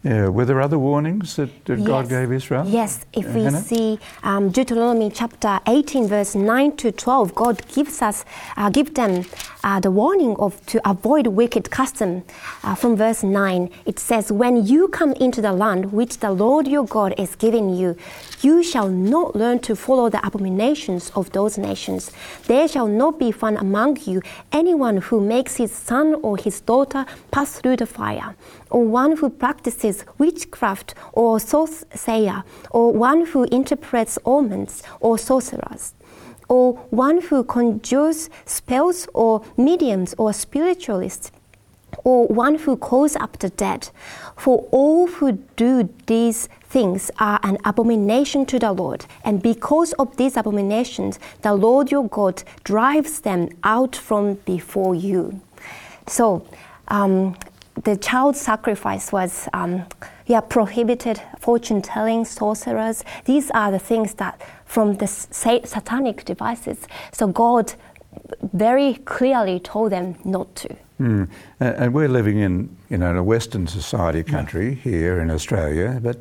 Yeah, 0.03 0.29
were 0.29 0.45
there 0.45 0.59
other 0.59 0.79
warnings 0.79 1.35
that, 1.35 1.63
that 1.65 1.83
God 1.85 2.09
gave 2.09 2.31
Israel? 2.31 2.65
Yes, 2.67 3.05
if 3.13 3.27
Uh, 3.27 3.33
we 3.35 3.43
Hannah? 3.43 3.61
see 3.61 3.99
um, 4.23 4.49
Deuteronomy 4.49 5.11
chapter 5.11 5.59
18, 5.67 6.07
verse 6.07 6.33
9 6.33 6.75
to 6.77 6.91
12, 6.91 7.35
God 7.35 7.61
gives 7.67 8.01
us, 8.01 8.25
uh, 8.57 8.71
give 8.71 8.95
them 8.95 9.25
uh, 9.63 9.79
the 9.79 9.91
warning 9.91 10.35
of 10.37 10.59
to 10.65 10.81
avoid 10.89 11.27
wicked 11.27 11.69
custom. 11.69 12.23
Uh, 12.63 12.73
from 12.73 12.95
verse 12.95 13.21
9, 13.21 13.69
it 13.85 13.99
says, 13.99 14.31
When 14.31 14.65
you 14.65 14.87
come 14.87 15.13
into 15.13 15.39
the 15.39 15.53
land 15.53 15.93
which 15.93 16.17
the 16.17 16.31
Lord 16.31 16.67
your 16.67 16.85
God 16.85 17.13
is 17.19 17.35
giving 17.35 17.75
you, 17.75 17.95
you 18.41 18.63
shall 18.63 18.87
not 18.89 19.35
learn 19.35 19.59
to 19.59 19.75
follow 19.75 20.09
the 20.09 20.25
abominations 20.25 21.11
of 21.13 21.31
those 21.31 21.59
nations. 21.59 22.11
There 22.47 22.67
shall 22.67 22.87
not 22.87 23.19
be 23.19 23.31
found 23.31 23.57
among 23.57 23.99
you 24.07 24.23
anyone 24.51 24.97
who 24.97 25.21
makes 25.21 25.57
his 25.57 25.71
son 25.71 26.15
or 26.23 26.37
his 26.37 26.59
daughter 26.59 27.05
pass 27.29 27.59
through 27.59 27.75
the 27.77 27.85
fire, 27.85 28.35
or 28.71 28.83
one 28.83 29.17
who 29.17 29.29
practices 29.29 30.05
witchcraft 30.17 30.95
or 31.13 31.39
soothsayer, 31.39 32.43
or 32.71 32.91
one 32.91 33.25
who 33.27 33.43
interprets 33.45 34.17
omens 34.25 34.81
or 34.99 35.17
sorcerers 35.17 35.93
or 36.51 36.73
one 36.89 37.21
who 37.21 37.45
conjures 37.45 38.29
spells 38.45 39.07
or 39.13 39.41
mediums 39.55 40.13
or 40.17 40.33
spiritualists 40.33 41.31
or 42.03 42.27
one 42.27 42.55
who 42.55 42.75
calls 42.75 43.15
up 43.15 43.39
the 43.39 43.49
dead. 43.49 43.89
For 44.35 44.67
all 44.71 45.07
who 45.07 45.33
do 45.55 45.89
these 46.07 46.49
things 46.63 47.09
are 47.19 47.39
an 47.43 47.57
abomination 47.63 48.45
to 48.47 48.59
the 48.59 48.73
Lord, 48.73 49.05
and 49.23 49.41
because 49.41 49.93
of 49.93 50.15
these 50.17 50.35
abominations, 50.35 51.19
the 51.41 51.53
Lord 51.53 51.89
your 51.91 52.07
God 52.07 52.43
drives 52.63 53.21
them 53.21 53.49
out 53.63 53.95
from 53.95 54.35
before 54.45 54.95
you. 54.95 55.41
So, 56.07 56.45
um, 56.87 57.35
the 57.83 57.97
child 57.97 58.35
sacrifice 58.35 59.11
was 59.11 59.47
um, 59.53 59.85
yeah 60.25 60.41
prohibited. 60.41 61.21
Fortune 61.39 61.81
telling, 61.81 62.25
sorcerers. 62.25 63.03
These 63.25 63.51
are 63.51 63.71
the 63.71 63.79
things 63.79 64.15
that 64.15 64.41
from 64.65 64.95
the 64.95 65.07
sa- 65.07 65.65
satanic 65.65 66.25
devices. 66.25 66.87
So 67.11 67.27
God 67.27 67.73
very 68.53 68.95
clearly 69.05 69.59
told 69.59 69.91
them 69.91 70.15
not 70.23 70.55
to. 70.55 70.75
Mm. 70.99 71.29
And 71.59 71.93
we're 71.93 72.09
living 72.09 72.39
in, 72.39 72.75
you 72.89 72.97
know, 72.97 73.09
in 73.09 73.17
a 73.17 73.23
Western 73.23 73.67
society 73.67 74.23
country 74.23 74.75
here 74.75 75.19
in 75.19 75.31
Australia, 75.31 75.99
but 76.01 76.17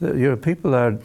the, 0.00 0.14
you 0.14 0.28
know, 0.30 0.36
people 0.36 0.74
are 0.74 0.98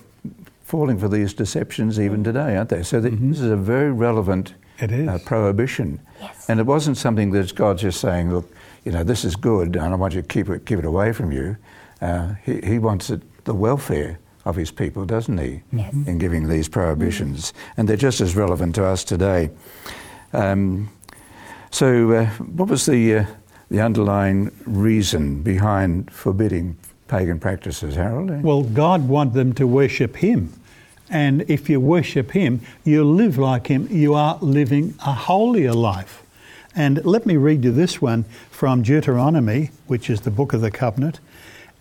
falling 0.64 0.98
for 1.00 1.10
these 1.10 1.34
deceptions 1.34 2.00
even 2.00 2.24
today, 2.24 2.56
aren't 2.56 2.70
they? 2.70 2.84
So 2.84 3.02
the, 3.02 3.10
this 3.10 3.40
is 3.40 3.52
a 3.52 3.58
very 3.58 3.92
relevant 3.92 4.54
It 4.80 4.92
is. 4.92 5.08
Uh, 5.08 5.20
prohibition. 5.26 6.00
Yes. 6.22 6.50
And 6.50 6.60
it 6.60 6.66
wasn't 6.66 6.98
something 6.98 7.32
that 7.32 7.54
God's 7.56 7.82
just 7.82 8.00
saying, 8.00 8.32
look, 8.32 8.50
you 8.86 8.92
know, 8.92 9.04
this 9.04 9.26
is 9.26 9.36
good, 9.36 9.76
and 9.76 9.94
I 9.94 9.96
want 9.96 10.14
you 10.14 10.22
to 10.22 10.28
keep 10.28 10.50
it, 10.50 10.66
keep 10.66 10.80
it 10.80 10.86
away 10.86 11.12
from 11.14 11.32
you. 11.32 11.58
Uh, 12.02 12.36
he, 12.44 12.60
he 12.62 12.80
wants 12.80 13.10
it, 13.10 13.22
the 13.46 13.54
welfare 13.54 14.20
of 14.46 14.56
his 14.56 14.72
people, 14.72 15.06
doesn't 15.06 15.38
he, 15.38 15.62
Yes. 15.72 15.94
in 15.94 16.18
giving 16.18 16.48
these 16.48 16.70
prohibitions? 16.70 17.54
And 17.78 17.88
they're 17.88 17.98
just 17.98 18.22
as 18.22 18.36
relevant 18.36 18.76
to 18.76 18.86
us 18.86 19.04
today. 19.04 19.50
Um, 20.34 20.90
so, 21.72 22.12
uh, 22.12 22.26
what 22.28 22.70
was 22.70 22.86
the, 22.86 23.16
uh, 23.18 23.26
the 23.70 23.82
underlying 23.82 24.52
reason 24.66 25.42
behind 25.44 26.10
forbidding 26.12 26.78
pagan 27.08 27.40
practices, 27.40 27.96
Harold? 27.96 28.42
Well, 28.44 28.64
God 28.64 29.08
wanted 29.08 29.34
them 29.34 29.54
to 29.54 29.68
worship 29.68 30.16
Him. 30.16 30.54
And 31.12 31.42
if 31.50 31.70
you 31.70 31.80
worship 31.80 32.32
Him, 32.32 32.62
you 32.84 33.04
live 33.04 33.38
like 33.38 33.68
Him. 33.68 33.88
You 33.92 34.14
are 34.14 34.38
living 34.42 34.94
a 35.06 35.12
holier 35.14 35.74
life. 35.74 36.24
And 36.80 37.04
let 37.06 37.26
me 37.26 37.36
read 37.36 37.66
you 37.66 37.74
this 37.74 38.02
one 38.02 38.24
from 38.50 38.84
Deuteronomy, 38.84 39.72
which 39.88 40.10
is 40.10 40.22
the 40.22 40.32
book 40.32 40.54
of 40.54 40.62
the 40.62 40.72
covenant. 40.72 41.20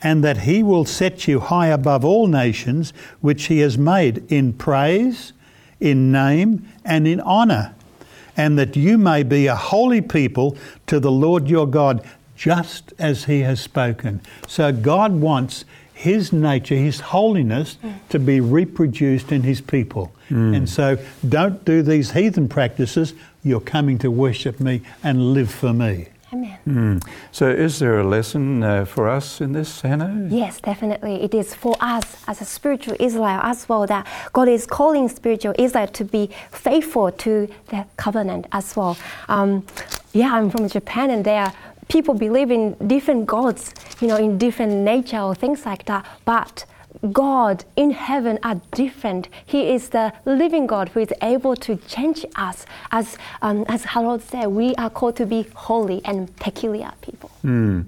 And 0.03 0.25
that 0.25 0.39
He 0.39 0.61
will 0.61 0.85
set 0.85 1.29
you 1.29 1.39
high 1.39 1.69
above 1.69 2.05
all 2.05 2.27
nations 2.27 2.93
which 3.21 3.45
He 3.45 3.61
has 3.61 3.79
made 3.79 4.25
in 4.29 4.55
praise, 4.55 5.33
in 5.79 6.11
name, 6.11 6.69
and 6.85 7.07
in 7.07 7.21
honour. 7.21 7.77
And 8.37 8.59
that 8.59 8.75
you 8.75 8.99
may 8.99 9.23
be 9.23 9.47
a 9.47 9.55
holy 9.55 10.01
people 10.01 10.59
to 10.89 10.99
the 10.99 11.13
Lord 11.13 11.47
your 11.47 11.69
God, 11.69 12.05
just 12.35 12.93
as 12.99 13.27
He 13.27 13.43
has 13.43 13.61
spoken. 13.61 14.21
So 14.49 14.73
God 14.73 15.13
wants 15.13 15.65
His 15.99 16.33
nature, 16.33 16.77
His 16.77 17.01
holiness, 17.01 17.77
to 18.11 18.21
be 18.21 18.41
reproduced 18.41 19.33
in 19.33 19.43
His 19.43 19.61
people. 19.61 20.13
And 20.29 20.69
so 20.69 20.97
don't 21.29 21.65
do 21.65 21.83
these 21.83 22.13
heathen 22.13 22.49
practices. 22.49 23.15
You're 23.43 23.61
coming 23.61 23.99
to 23.99 24.09
worship 24.09 24.61
me 24.61 24.83
and 25.03 25.35
live 25.35 25.51
for 25.51 25.73
me. 25.73 26.07
Amen. 26.33 27.01
So, 27.33 27.49
is 27.49 27.79
there 27.79 27.99
a 27.99 28.07
lesson 28.07 28.63
uh, 28.63 28.85
for 28.85 29.09
us 29.09 29.41
in 29.41 29.53
this, 29.53 29.81
Hannah? 29.81 30.29
Yes, 30.31 30.61
definitely. 30.61 31.23
It 31.23 31.35
is 31.35 31.55
for 31.55 31.75
us 31.81 32.05
as 32.29 32.43
a 32.43 32.45
spiritual 32.45 32.95
Israel 33.01 33.41
as 33.43 33.67
well 33.69 33.87
that 33.87 34.07
God 34.35 34.47
is 34.47 34.67
calling 34.67 35.09
spiritual 35.09 35.55
Israel 35.59 35.89
to 35.89 36.05
be 36.05 36.29
faithful 36.53 37.11
to 37.11 37.49
the 37.71 37.87
covenant 37.97 38.47
as 38.53 38.77
well. 38.77 38.99
Um, 39.29 39.65
yeah, 40.13 40.35
I'm 40.35 40.51
from 40.51 40.69
Japan 40.69 41.11
and 41.11 41.25
there 41.25 41.51
people 41.89 42.15
believe 42.15 42.51
in 42.51 42.75
different 42.87 43.27
gods, 43.27 43.75
you 44.01 44.09
know, 44.09 44.17
in 44.17 44.39
different 44.39 44.73
nature 44.73 45.21
or 45.21 45.35
things 45.35 45.65
like 45.65 45.85
that. 45.87 46.07
But 46.25 46.65
God 47.13 47.65
in 47.77 47.91
heaven 47.91 48.39
are 48.43 48.61
different. 48.73 49.29
He 49.47 49.71
is 49.73 49.91
the 49.91 50.13
living 50.25 50.67
God 50.67 50.89
who 50.91 51.01
is 51.01 51.13
able 51.23 51.55
to 51.57 51.77
change 51.77 52.25
us. 52.37 52.67
As, 52.91 53.17
um, 53.43 53.65
as 53.69 53.85
Harold 53.85 54.23
said, 54.23 54.47
we 54.47 54.75
are 54.77 54.91
called 54.91 55.17
to 55.17 55.27
be 55.27 55.47
holy 55.55 56.01
and 56.05 56.35
peculiar 56.37 56.93
people. 57.01 57.31
Hmm. 57.43 57.83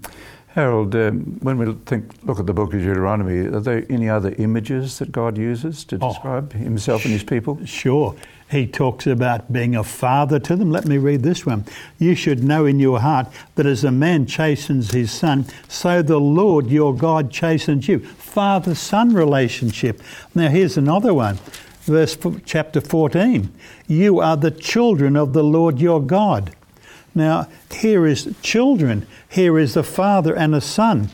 Harold, 0.55 0.97
um, 0.97 1.39
when 1.43 1.59
we 1.59 1.73
think, 1.87 2.11
look 2.25 2.41
at 2.41 2.47
the 2.47 2.53
book 2.53 2.75
of 2.75 2.81
Deuteronomy, 2.81 3.47
are 3.47 3.61
there 3.61 3.85
any 3.89 4.09
other 4.09 4.35
images 4.39 4.99
that 4.99 5.13
God 5.13 5.39
uses 5.39 5.85
to 5.85 5.99
Oh. 6.03 6.09
describe 6.09 6.53
Himself 6.55 7.05
and 7.05 7.13
His 7.13 7.23
people? 7.23 7.61
Sure. 7.65 8.17
He 8.51 8.67
talks 8.67 9.07
about 9.07 9.53
being 9.53 9.77
a 9.77 9.85
father 9.85 10.41
to 10.41 10.57
them. 10.57 10.73
Let 10.73 10.87
me 10.87 10.99
read 10.99 11.23
this 11.23 11.47
one. 11.47 11.67
You 12.01 12.17
should 12.17 12.43
know 12.43 12.67
in 12.67 12.81
your 12.81 12.99
heart 12.99 13.29
that 13.55 13.65
as 13.65 13.85
a 13.85 13.93
man 13.93 14.27
chastens 14.27 14.91
his 14.91 15.13
son, 15.13 15.47
so 15.69 16.03
the 16.03 16.19
Lord 16.19 16.67
your 16.67 16.93
God 16.97 17.31
chastens 17.31 17.87
you. 17.87 18.01
Father 18.01 18.75
son 18.75 19.15
relationship. 19.15 20.03
Now, 20.35 20.49
here's 20.49 20.77
another 20.77 21.15
one. 21.15 21.39
Verse 21.83 22.19
f- 22.27 22.41
chapter 22.45 22.81
14. 22.81 23.51
You 23.87 24.19
are 24.19 24.37
the 24.37 24.51
children 24.51 25.15
of 25.17 25.33
the 25.33 25.45
Lord 25.45 25.79
your 25.81 26.03
God. 26.03 26.51
Now, 27.15 27.49
here 27.73 28.07
is 28.07 28.35
children. 28.43 29.07
Here 29.29 29.59
is 29.59 29.77
a 29.77 29.83
father 29.83 30.35
and 30.35 30.55
a 30.55 30.61
son. 30.61 31.11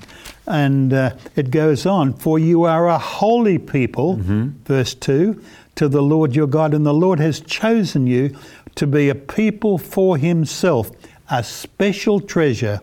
And 0.46 0.92
uh, 0.92 1.16
it 1.34 1.50
goes 1.50 1.86
on, 1.86 2.12
for 2.12 2.38
you 2.38 2.64
are 2.64 2.86
a 2.86 2.98
holy 2.98 3.58
people, 3.58 4.16
verse 4.64 4.94
2, 4.94 5.42
to 5.76 5.88
the 5.88 6.02
Lord 6.02 6.36
your 6.36 6.46
God, 6.46 6.72
and 6.72 6.86
the 6.86 6.94
Lord 6.94 7.18
has 7.18 7.40
chosen 7.40 8.06
you 8.06 8.36
to 8.76 8.86
be 8.86 9.08
a 9.08 9.14
people 9.14 9.78
for 9.78 10.16
himself, 10.16 10.90
a 11.30 11.42
special 11.42 12.20
treasure 12.20 12.80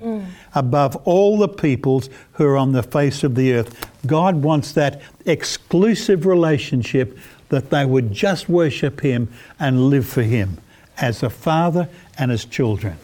above 0.54 0.95
all 1.06 1.38
the 1.38 1.47
peoples 1.47 2.10
who 2.34 2.45
are 2.45 2.58
on 2.58 2.73
the 2.73 2.84
face 2.84 3.23
of 3.23 3.36
the 3.36 3.54
earth. 3.54 3.89
God 4.06 4.43
wants 4.43 4.73
that 4.73 5.02
exclusive 5.26 6.26
relationship 6.26 7.17
that 7.47 7.69
they 7.69 7.86
would 7.86 8.12
just 8.12 8.49
worship 8.49 9.02
him 9.02 9.32
and 9.60 9.89
live 9.89 10.08
for 10.08 10.23
him 10.23 10.58
as 10.97 11.23
a 11.23 11.29
father 11.29 11.89
and 12.17 12.32
as 12.32 12.45
children. 12.45 12.97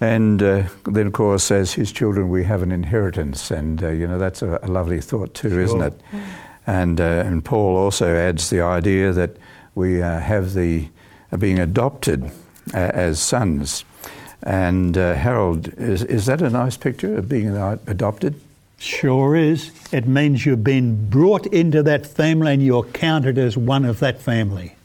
And 0.00 0.42
uh, 0.42 0.68
then, 0.84 1.08
of 1.08 1.12
course, 1.12 1.50
as 1.50 1.72
His 1.72 1.90
children, 1.90 2.28
we 2.28 2.44
have 2.44 2.62
an 2.62 2.70
inheritance, 2.70 3.50
and 3.50 3.82
uh, 3.82 3.88
you 3.88 4.06
know 4.06 4.18
that's 4.18 4.42
a, 4.42 4.60
a 4.62 4.68
lovely 4.68 5.00
thought 5.00 5.34
too, 5.34 5.58
isn't 5.58 5.82
it? 5.82 6.00
And 6.66 7.00
uh, 7.00 7.24
and 7.26 7.44
Paul 7.44 7.76
also 7.76 8.14
adds 8.14 8.48
the 8.50 8.60
idea 8.60 9.12
that 9.12 9.36
we 9.74 10.00
uh, 10.02 10.20
have 10.20 10.54
the 10.54 10.88
uh, 11.32 11.36
being 11.36 11.58
adopted 11.58 12.30
uh, 12.74 12.76
as 12.76 13.18
sons. 13.18 13.84
And 14.44 14.96
uh, 14.96 15.14
Harold, 15.14 15.68
is 15.78 16.04
is 16.04 16.26
that 16.26 16.42
a 16.42 16.50
nice 16.50 16.76
picture 16.76 17.16
of 17.16 17.28
being 17.28 17.56
adopted? 17.86 18.40
Sure 18.78 19.34
is. 19.34 19.72
It 19.90 20.06
means 20.06 20.46
you've 20.46 20.62
been 20.62 21.10
brought 21.10 21.46
into 21.46 21.82
that 21.82 22.06
family 22.06 22.52
and 22.52 22.62
you're 22.62 22.84
counted 22.84 23.36
as 23.36 23.56
one 23.56 23.84
of 23.84 23.98
that 23.98 24.20
family. 24.20 24.76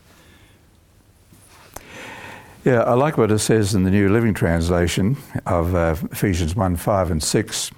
Yeah, 2.64 2.84
I 2.84 2.94
like 2.94 3.18
what 3.18 3.30
it 3.30 3.40
says 3.40 3.76
in 3.76 3.84
the 3.84 3.92
New 3.92 4.08
Living 4.08 4.34
Translation 4.34 5.18
of 5.46 5.76
uh, 5.76 5.96
Ephesians 6.12 6.56
1 6.56 6.78
5 6.78 7.12
and 7.12 7.22
6, 7.22 7.70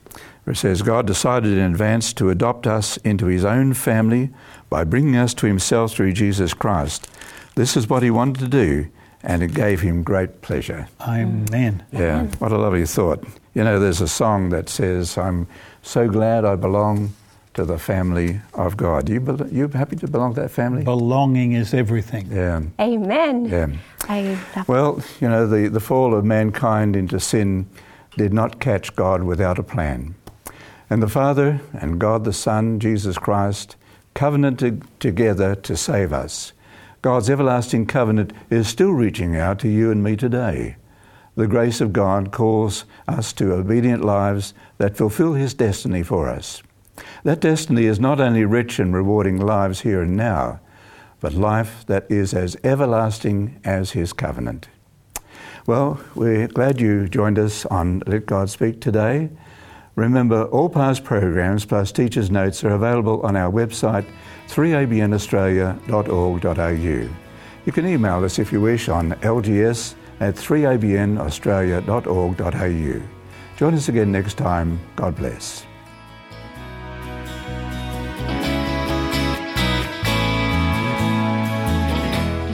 where 0.43 0.51
it 0.53 0.57
says, 0.57 0.83
God 0.83 1.07
decided 1.07 1.53
in 1.53 1.71
advance 1.71 2.13
to 2.13 2.29
adopt 2.29 2.67
us 2.67 2.97
into 2.97 3.25
his 3.25 3.43
own 3.43 3.73
family 3.73 4.29
by 4.69 4.83
bringing 4.83 5.15
us 5.15 5.33
to 5.35 5.47
himself 5.47 5.93
through 5.93 6.13
Jesus 6.13 6.53
Christ. 6.53 7.09
This 7.55 7.75
is 7.75 7.89
what 7.89 8.03
he 8.03 8.11
wanted 8.11 8.41
to 8.41 8.47
do, 8.47 8.87
and 9.23 9.41
it 9.41 9.55
gave 9.55 9.81
him 9.81 10.03
great 10.03 10.43
pleasure. 10.43 10.87
Amen. 11.01 11.83
Yeah, 11.91 12.25
what 12.37 12.51
a 12.51 12.57
lovely 12.57 12.85
thought. 12.85 13.23
You 13.55 13.63
know, 13.63 13.79
there's 13.79 14.01
a 14.01 14.07
song 14.07 14.49
that 14.49 14.69
says, 14.69 15.17
I'm 15.17 15.47
so 15.81 16.07
glad 16.07 16.45
I 16.45 16.55
belong 16.57 17.15
to 17.55 17.65
the 17.65 17.79
family 17.79 18.41
of 18.53 18.77
God. 18.77 19.09
You, 19.09 19.19
bel 19.21 19.47
you 19.47 19.67
happy 19.69 19.95
to 19.95 20.07
belong 20.07 20.35
to 20.35 20.41
that 20.41 20.51
family? 20.51 20.83
Belonging 20.83 21.53
is 21.53 21.73
everything. 21.73 22.29
Yeah. 22.31 22.61
Amen. 22.79 23.45
Yeah. 23.45 23.67
I 24.07 24.37
Well, 24.67 25.01
you 25.19 25.29
know, 25.29 25.47
the, 25.47 25.67
the 25.67 25.79
fall 25.79 26.13
of 26.13 26.25
mankind 26.25 26.95
into 26.95 27.19
sin 27.19 27.67
did 28.17 28.33
not 28.33 28.59
catch 28.59 28.95
God 28.95 29.23
without 29.23 29.59
a 29.59 29.63
plan. 29.63 30.15
And 30.89 31.01
the 31.01 31.07
Father 31.07 31.61
and 31.73 31.99
God 31.99 32.23
the 32.23 32.33
Son, 32.33 32.79
Jesus 32.79 33.17
Christ, 33.17 33.75
covenanted 34.13 34.83
together 34.99 35.55
to 35.55 35.75
save 35.75 36.13
us. 36.13 36.53
God's 37.01 37.29
everlasting 37.29 37.85
covenant 37.85 38.33
is 38.49 38.67
still 38.67 38.91
reaching 38.91 39.35
out 39.35 39.59
to 39.59 39.67
you 39.67 39.91
and 39.91 40.03
me 40.03 40.15
today. 40.15 40.77
The 41.35 41.47
grace 41.47 41.81
of 41.81 41.93
God 41.93 42.31
calls 42.31 42.85
us 43.07 43.33
to 43.33 43.53
obedient 43.53 44.03
lives 44.05 44.53
that 44.77 44.95
fulfill 44.95 45.33
His 45.33 45.53
destiny 45.53 46.01
for 46.01 46.29
us. 46.29 46.63
That 47.23 47.41
destiny 47.41 47.85
is 47.85 47.99
not 47.99 48.21
only 48.21 48.45
rich 48.45 48.79
and 48.79 48.93
rewarding 48.93 49.37
lives 49.37 49.81
here 49.81 50.01
and 50.01 50.15
now, 50.15 50.61
but 51.25 51.33
life 51.33 51.83
that 51.88 52.05
is 52.07 52.35
as 52.35 52.55
everlasting 52.63 53.59
as 53.63 53.93
His 53.93 54.13
covenant. 54.13 54.67
Well, 55.65 55.99
we're 56.13 56.47
glad 56.47 56.79
you 56.79 57.09
joined 57.09 57.39
us 57.39 57.65
on 57.65 58.03
Let 58.05 58.27
God 58.27 58.51
Speak 58.51 58.79
today. 58.79 59.31
Remember, 59.95 60.43
all 60.43 60.69
past 60.69 61.03
programs 61.03 61.65
plus 61.65 61.91
teachers' 61.91 62.29
notes 62.29 62.63
are 62.63 62.75
available 62.75 63.23
on 63.23 63.35
our 63.35 63.51
website 63.51 64.05
3abnaustralia.org.au. 64.49 67.15
You 67.65 67.71
can 67.71 67.88
email 67.88 68.23
us 68.23 68.38
if 68.38 68.51
you 68.51 68.61
wish 68.61 68.88
on 68.88 69.13
lgs 69.13 69.95
at 70.19 70.35
3abnaustralia.org.au. 70.35 73.01
Join 73.57 73.73
us 73.73 73.89
again 73.89 74.11
next 74.11 74.38
time. 74.38 74.79
God 74.95 75.15
bless. 75.15 75.65